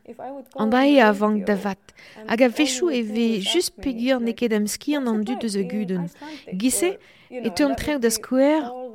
an 0.54 0.70
da 0.70 0.86
e 0.86 1.00
a 1.00 1.10
vank 1.12 1.46
da 1.46 1.56
vat. 1.56 1.94
Hag 2.28 2.42
a 2.42 2.48
vechou 2.48 2.92
e 2.92 3.02
ve 3.02 3.40
just 3.40 3.74
pegur 3.82 4.20
neket 4.22 4.52
am 4.52 4.66
skian 4.66 5.08
an 5.08 5.24
dud 5.26 5.42
eus 5.42 5.56
guden. 5.66 6.06
Gise, 6.54 6.98
e 7.28 7.50
da 7.50 8.10
skouer, 8.10 8.62
o, 8.70 8.92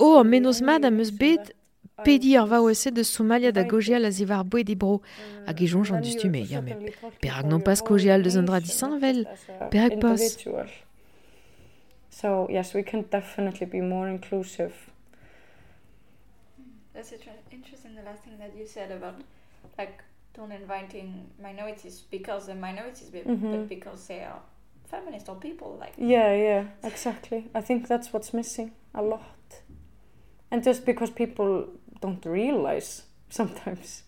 oh, 0.00 0.24
menos 0.24 0.62
mad 0.62 0.86
am 0.86 0.98
eus 0.98 1.10
bet, 1.10 1.52
pedi 2.04 2.36
ar 2.38 2.48
va 2.48 2.62
oese 2.62 2.90
de 2.90 3.04
Somalia 3.04 3.52
da 3.52 3.64
gojial 3.64 4.06
a 4.06 4.10
zivar 4.10 4.44
boe 4.44 4.64
di 4.64 4.74
bro, 4.74 5.02
hag 5.46 5.60
e 5.60 5.66
jonj 5.66 5.92
an 5.92 6.00
dustume, 6.00 6.40
ya 6.48 6.62
me. 6.62 6.72
Per 7.20 7.44
non 7.44 7.60
pas 7.60 7.82
gojial 7.82 8.22
deus 8.22 8.36
an 8.36 8.48
dra 8.48 8.60
disan 8.60 8.96
vel, 8.98 9.26
per 9.70 9.90
ag 9.90 10.00
pas. 10.00 10.24
So, 12.08 12.46
yes, 12.48 12.72
we 12.72 12.82
can 12.82 13.02
definitely 13.10 13.66
be 13.66 13.82
more 13.82 14.08
inclusive. 14.08 14.72
That's 16.94 17.12
interesting, 17.12 17.94
the 17.94 18.02
last 18.02 18.22
thing 18.24 18.38
that 18.38 18.56
you 18.56 18.66
said 18.66 18.90
about 18.90 19.16
like 19.78 20.02
don't 20.34 20.52
inviting 20.52 21.30
minorities 21.42 22.00
because 22.10 22.46
they're 22.46 22.54
minorities 22.54 23.10
but, 23.10 23.26
mm 23.26 23.36
-hmm. 23.40 23.50
but 23.50 23.68
because 23.68 24.06
they 24.06 24.24
are 24.24 24.40
feminist 24.86 25.28
or 25.28 25.36
people 25.36 25.78
like. 25.80 25.94
Yeah 25.96 26.34
yeah 26.36 26.64
exactly. 26.82 27.50
I 27.54 27.62
think 27.62 27.88
that's 27.88 28.12
what's 28.12 28.32
missing 28.32 28.72
a 28.94 29.02
lot. 29.02 29.62
And 30.50 30.64
just 30.64 30.84
because 30.84 31.12
people 31.12 31.66
don't 32.00 32.24
realize 32.26 33.02
sometimes. 33.28 34.04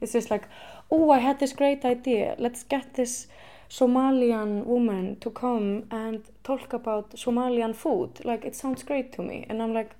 It's 0.00 0.12
just 0.12 0.30
like 0.30 0.48
oh 0.90 1.10
i 1.10 1.18
had 1.18 1.38
this 1.38 1.54
great 1.54 1.84
idea. 1.84 2.36
Let's 2.38 2.64
get 2.68 2.94
this 2.94 3.28
somalian 3.68 4.64
woman 4.66 5.16
to 5.20 5.30
come 5.30 5.84
and 5.90 6.22
talk 6.42 6.72
about 6.72 7.16
somalian 7.16 7.74
food. 7.74 8.24
Like 8.24 8.46
it 8.46 8.54
sounds 8.54 8.84
great 8.84 9.12
to 9.12 9.22
me. 9.22 9.46
And 9.48 9.62
i'm 9.62 9.74
like 9.74 9.94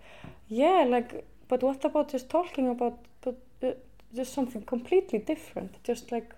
yeah 0.48 0.85
like 0.85 1.24
but 1.48 1.62
what 1.62 1.85
about 1.85 2.12
just 2.12 2.29
talking 2.29 2.68
about 2.68 2.98
but 3.20 3.37
uh, 3.62 3.72
just 4.14 4.33
something 4.33 4.64
completely 4.64 5.18
different. 5.18 5.83
Just 5.85 6.12
like, 6.12 6.35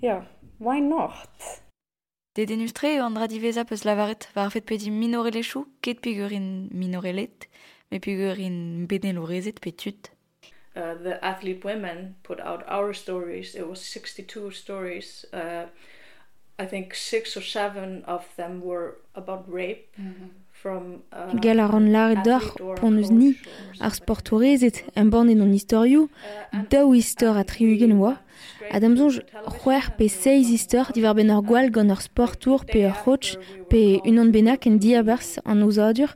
yeah, 0.00 0.24
why 0.58 0.80
not? 0.80 1.62
De 2.34 2.44
denustre 2.46 2.94
eo 2.94 3.06
an 3.06 3.14
dra 3.14 3.26
diveza 3.26 3.64
peus 3.64 3.82
lavaret 3.82 4.28
war 4.34 4.50
fet 4.50 4.64
pedi 4.64 4.90
minore 4.90 5.32
lechou 5.34 5.64
ket 5.82 6.00
pigurin 6.00 6.68
minore 6.70 7.12
let, 7.12 7.48
me 7.90 7.98
pigurin 7.98 8.86
benelorezet 8.86 9.58
petut. 9.60 10.10
Uh, 10.76 10.94
the 11.02 11.18
athlete 11.24 11.64
women 11.64 12.14
put 12.22 12.38
out 12.40 12.62
our 12.68 12.92
stories. 12.94 13.56
It 13.56 13.66
was 13.66 13.80
62 13.80 14.52
stories. 14.52 15.24
Uh, 15.32 15.66
I 16.60 16.66
think 16.66 16.94
six 16.94 17.36
or 17.36 17.42
seven 17.42 18.04
of 18.04 18.24
them 18.36 18.60
were 18.60 18.98
about 19.14 19.48
rape. 19.48 19.88
Mm 19.96 20.14
-hmm. 20.14 20.30
Gal 21.42 21.60
ar 21.60 21.74
an 21.74 21.86
lare 21.92 22.16
d'ar 22.24 22.42
pon 22.78 22.96
eus 22.98 23.10
ni 23.10 23.36
ar 23.80 23.94
sportorezet 23.94 24.82
en 24.98 25.10
ban 25.12 25.28
en 25.30 25.44
an 25.44 25.52
historiou 25.54 26.08
daou 26.70 26.94
istor 26.98 27.36
a 27.38 27.44
triugen 27.44 27.94
oa 27.98 28.16
Adam 28.74 28.96
zonj 28.98 29.20
c'hwer 29.54 29.84
pe 29.98 30.08
seiz 30.08 30.50
istor 30.58 30.90
divar 30.94 31.14
ben 31.14 31.30
ar 31.30 31.44
gwal 31.48 31.70
gant 31.70 31.94
ar 31.94 32.02
sportour 32.02 32.64
pe 32.72 32.82
ar 32.90 32.96
c'hoch 33.02 33.38
pe 33.70 34.00
unan 34.10 34.32
benak 34.34 34.66
en 34.66 34.80
diabars 34.82 35.38
an 35.44 35.62
ouzadur 35.62 36.10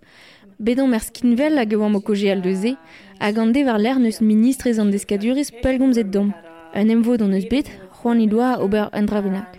bedon 0.59 0.91
mer 0.91 1.03
skinvel 1.07 1.59
a 1.63 1.65
gewan 1.71 1.93
mo 1.93 2.01
koje 2.01 2.29
al 2.35 2.43
deuze 2.43 2.73
a 3.21 3.33
gande 3.33 3.61
war 3.67 3.79
l'er 3.79 3.99
neus 4.01 4.19
ministrez 4.21 4.77
an 4.83 4.91
deskaduriz 4.91 5.51
pelgomzet 5.63 6.11
dom 6.11 6.29
un 6.75 6.91
emvo 6.95 7.17
don 7.17 7.33
eus 7.39 7.47
bet 7.53 7.67
c'hoan 7.95 8.19
i 8.25 8.27
doa 8.27 8.59
ober 8.65 8.91
un 8.99 9.07
drabenak 9.07 9.51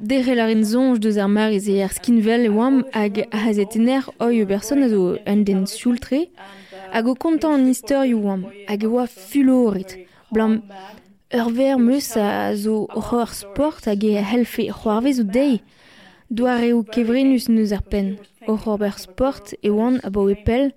Dere 0.00 0.34
la 0.34 0.48
enzonj 0.50 0.98
deus 0.98 1.16
ar 1.22 1.28
mariz 1.28 1.68
e 1.68 1.78
ar 1.84 1.92
skinvel 1.94 2.48
e 2.48 2.50
oam 2.50 2.82
hag 2.92 3.20
hazetener 3.30 4.04
oi 4.18 4.40
eo 4.40 4.46
berson 4.46 4.82
a 4.82 4.88
zo 4.88 5.16
un 5.32 5.44
den 5.44 5.66
sultre. 5.66 6.26
Hag 6.92 7.06
o 7.06 7.14
kontan 7.14 7.54
an 7.54 7.70
istorioù 7.70 8.24
oam 8.26 8.42
hag 8.68 8.82
e 8.82 8.88
oa 8.90 9.06
fulorit 9.06 9.94
blam 10.32 10.62
ur 11.38 11.48
ver 11.56 11.78
meus 11.78 12.10
a 12.16 12.54
zo 12.56 12.86
c'hor 12.90 13.30
sport 13.34 13.86
hag 13.86 14.04
e 14.04 14.22
helfe 14.32 14.66
c'hoarvez 14.72 15.20
o 15.22 15.24
dei 15.36 15.62
doar 16.30 16.62
eo 16.64 16.82
kevrenus 16.82 17.48
neus 17.48 17.72
ar 17.72 17.82
pen. 17.82 18.18
O 18.46 18.56
ber 18.76 18.98
sport 18.98 19.54
e 19.62 19.70
oan 19.70 20.00
a 20.02 20.10
bo 20.10 20.28
e 20.28 20.36
pel 20.46 20.72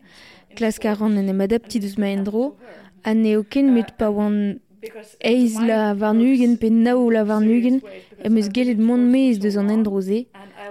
klas 0.56 0.78
karan 0.80 1.18
en 1.18 1.30
em 1.30 1.42
adapti 1.42 1.80
deus 1.80 1.98
ma 1.98 2.08
endro 2.08 2.56
ha 3.04 3.12
eo 3.14 3.44
ken 3.44 3.74
met 3.74 3.98
pa 3.98 4.08
oan 4.10 4.60
Eiz 5.20 5.56
la 5.60 5.94
varnugen 5.94 6.58
pe 6.58 6.70
nao 6.70 7.10
la 7.10 7.24
varnugen 7.24 7.82
em 8.24 8.38
eus 8.38 8.50
gelet 8.54 8.80
mont 8.80 9.10
mez 9.14 9.40
deus 9.40 9.58
an 9.58 9.70
endroze 9.70 10.26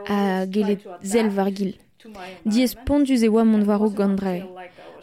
a 0.09 0.47
gelet 0.47 0.83
zel 1.03 1.29
vargil. 1.31 1.75
Diez 2.45 2.75
pontus 2.87 3.23
e 3.23 3.29
oa 3.29 3.45
mont 3.45 3.65
varo 3.65 3.91
gandrae. 3.91 4.45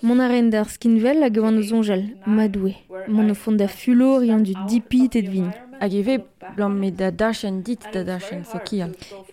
Mon 0.02 0.20
a 0.20 0.28
d'ar 0.52 0.70
skinvel 0.70 1.24
a 1.24 1.30
gavant 1.30 1.58
o 1.58 1.62
zonjal, 1.62 2.04
madoue. 2.26 2.76
Mon 3.08 3.30
o 3.30 3.34
fond 3.34 3.56
da 3.58 3.68
fulo 3.68 4.20
rian 4.20 4.44
du 4.44 4.54
dipit 4.68 5.16
et 5.16 5.28
vin. 5.28 5.50
Hag 5.80 5.94
eve 5.94 6.24
blant 6.56 6.76
me 6.76 6.92
da 6.92 7.10
dachen 7.10 7.62
dit 7.64 7.80
da 7.94 8.04
dachen, 8.04 8.44
fo 8.44 8.60
kia. 8.60 8.90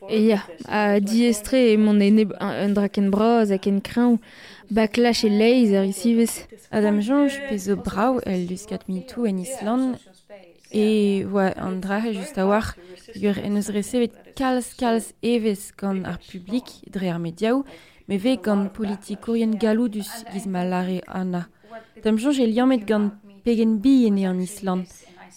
E 0.09 0.21
ya, 0.29 0.39
a 0.69 1.01
diestre 1.01 1.73
e 1.73 1.77
mont 1.77 2.01
en, 2.01 2.19
un 2.41 2.73
draken 2.75 3.11
braz 3.11 3.51
a 3.51 3.59
en 3.67 3.81
kraou. 3.81 4.19
Bak 4.71 4.97
lach 4.97 5.25
e 5.25 5.29
leiz 5.29 5.73
ar 5.75 5.85
isivez. 5.85 6.47
Adam 6.71 7.01
Jonge 7.01 7.39
pe 7.49 7.57
zo 7.59 7.77
brau 7.77 8.21
el 8.27 8.47
luskat 8.49 8.87
mitou 8.89 9.27
en 9.27 9.39
Island 9.39 9.99
e 10.73 11.25
oa 11.27 11.51
an 11.57 11.81
drache 11.81 12.13
just 12.15 12.39
a 12.39 12.47
war 12.47 12.67
gur 13.21 13.37
en 13.39 13.57
eus 13.57 13.69
recevet 13.69 14.13
kalz 14.39 14.75
kalz 14.81 15.13
evez 15.23 15.73
gant 15.79 16.07
ar 16.07 16.19
publik 16.29 16.69
dre 16.95 17.11
ar 17.11 17.19
mediaou 17.19 17.65
me 18.09 18.17
ve 18.17 18.37
gant 18.45 18.71
politikourien 18.79 19.59
galou 19.59 19.89
dus 19.89 20.11
giz 20.33 20.47
malare 20.47 21.01
ana. 21.07 21.49
Adam 21.99 22.17
Jonge 22.23 22.43
e 22.45 22.47
liamet 22.47 22.87
gant 22.87 23.13
pegen 23.45 23.81
bi 23.83 24.07
ene 24.07 24.29
an 24.31 24.41
Island. 24.41 24.87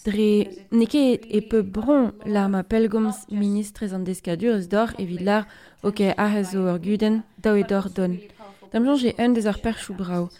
Dre 0.04 0.46
neke 0.70 1.18
e 1.36 1.40
peu 1.40 1.62
bron 1.62 2.12
la 2.26 2.46
ma 2.46 2.62
pelgoms 2.62 3.26
ministrez 3.30 3.92
an 3.96 4.04
deskadur 4.04 4.54
eus 4.58 4.68
dor 4.68 4.94
evit 5.02 5.22
lar 5.26 5.48
ok 5.82 6.14
a 6.16 6.42
zo 6.44 6.60
ur 6.70 6.78
guden 6.78 7.22
daou 7.42 7.56
e 7.56 7.64
dor 7.64 7.90
don. 7.96 8.14
Adam 8.74 8.86
Jonge 8.86 9.14
e 9.16 9.22
un 9.22 9.32
des 9.32 9.46
ar 9.46 9.60
perchou 9.60 9.94
brau. 9.94 10.30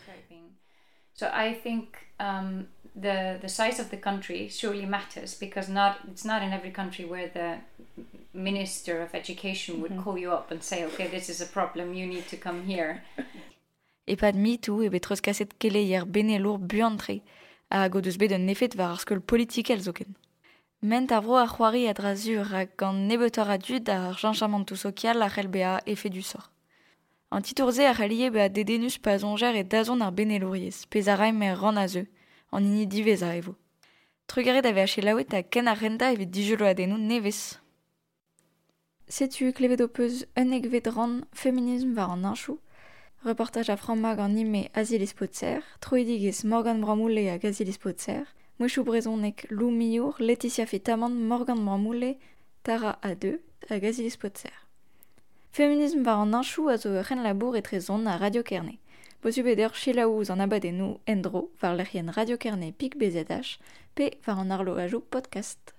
So 1.12 1.26
I 1.26 1.54
think 1.54 1.94
um, 2.18 2.66
the 2.96 3.38
the 3.40 3.48
size 3.48 3.78
of 3.78 3.90
the 3.90 3.96
country 3.96 4.48
surely 4.48 4.86
matters 4.86 5.38
because 5.38 5.70
not 5.70 5.98
it's 6.10 6.24
not 6.24 6.42
in 6.42 6.52
every 6.52 6.72
country 6.72 7.04
where 7.04 7.28
the 7.28 7.58
minister 8.32 9.00
of 9.02 9.14
education 9.14 9.80
would 9.80 9.92
Mhm. 9.92 10.02
call 10.02 10.18
you 10.18 10.32
up 10.32 10.50
and 10.50 10.60
say, 10.64 10.84
okay, 10.84 11.06
this 11.06 11.28
is 11.28 11.40
a 11.40 11.46
problem, 11.46 11.94
you 11.94 12.06
need 12.06 12.26
to 12.28 12.36
come 12.36 12.62
here. 12.66 13.04
E 14.06 14.16
e 14.16 14.16
kele 15.58 15.82
yer 15.86 16.04
benelour 16.04 16.58
buantre, 16.58 17.22
a 17.70 17.88
go 17.88 18.00
deus 18.00 18.16
bet 18.16 18.32
un 18.32 18.48
efet 18.48 18.74
war 18.74 18.90
ar 18.90 18.98
skol 18.98 19.20
politikel 19.20 19.80
zoken. 19.80 20.16
Ment 20.82 21.12
a 21.12 21.20
vro 21.20 21.36
ar 21.36 21.48
c'hoari 21.48 21.86
a 21.88 21.94
drazur 21.94 22.50
hag 22.50 22.76
gant 22.76 23.06
nebetor 23.08 23.48
a 23.48 23.58
dud 23.58 23.88
ar 23.88 24.16
a 25.62 25.80
efe 25.86 26.10
du 26.10 26.20
sor. 26.20 26.53
An 27.34 27.42
titourze 27.42 27.80
a 27.80 28.48
dedenus 28.48 28.96
pa 28.98 29.18
zonger 29.18 29.56
e 29.56 29.64
dazon 29.64 30.02
ar 30.02 30.12
benelouriez, 30.12 30.86
pez 30.86 31.08
a 31.08 31.16
raim 31.16 31.42
ran 31.42 31.76
ini 32.52 32.86
evo. 33.38 33.56
Trugaret 34.28 34.64
ave 34.64 34.86
laouet 35.02 35.34
a 35.34 35.42
ken 35.42 35.66
ar 35.66 35.76
renta 35.76 36.12
evit 36.12 36.30
dijolo 36.30 36.72
nevez. 36.96 37.58
Setu 39.08 39.52
klevet 39.52 39.80
un 40.36 40.52
egvet 40.52 40.86
ran 40.86 41.24
feminisme 41.32 41.96
war 41.96 42.12
an 42.12 42.36
reportage 43.24 43.68
a 43.68 43.76
Franmag 43.76 44.20
an 44.20 44.38
ime 44.38 44.70
Azilis 44.72 45.12
Potser, 45.12 45.60
Morgan 46.44 46.80
Bramoule 46.80 47.30
a 47.30 47.38
Azilis 47.44 47.78
Potser, 47.78 48.26
Mouchou 48.60 48.84
Brezonek 48.84 49.48
Lou 49.50 49.72
Miour, 49.72 50.14
Laetitia 50.20 50.66
Fitaman, 50.66 51.26
Morgan 51.26 51.56
Bramoule, 51.56 52.16
Tara 52.62 52.96
A2 53.02 53.40
a 53.70 53.74
Azilis 53.74 54.16
Potser. 54.16 54.63
Feminisme 55.54 56.04
war 56.04 56.18
an 56.20 56.34
anchou 56.34 56.68
a 56.68 56.76
zo 56.76 56.90
ren 57.08 57.22
labour 57.22 57.56
etre 57.56 57.78
zon 57.80 58.08
a 58.08 58.16
Radio 58.16 58.42
Kerne. 58.42 58.78
Bozu 59.22 59.44
beder 59.44 59.70
chilaouz 59.70 60.28
an 60.30 60.40
abadenou 60.40 60.98
endro 61.06 61.44
var 61.60 61.76
lerien 61.76 62.10
Radio 62.10 62.36
Kerne 62.36 62.72
pik 62.72 62.98
BZH, 62.98 63.60
pe 63.94 64.10
var 64.26 64.40
an 64.40 64.50
arlo 64.50 64.74
ajou 64.74 65.00
podcast. 65.00 65.74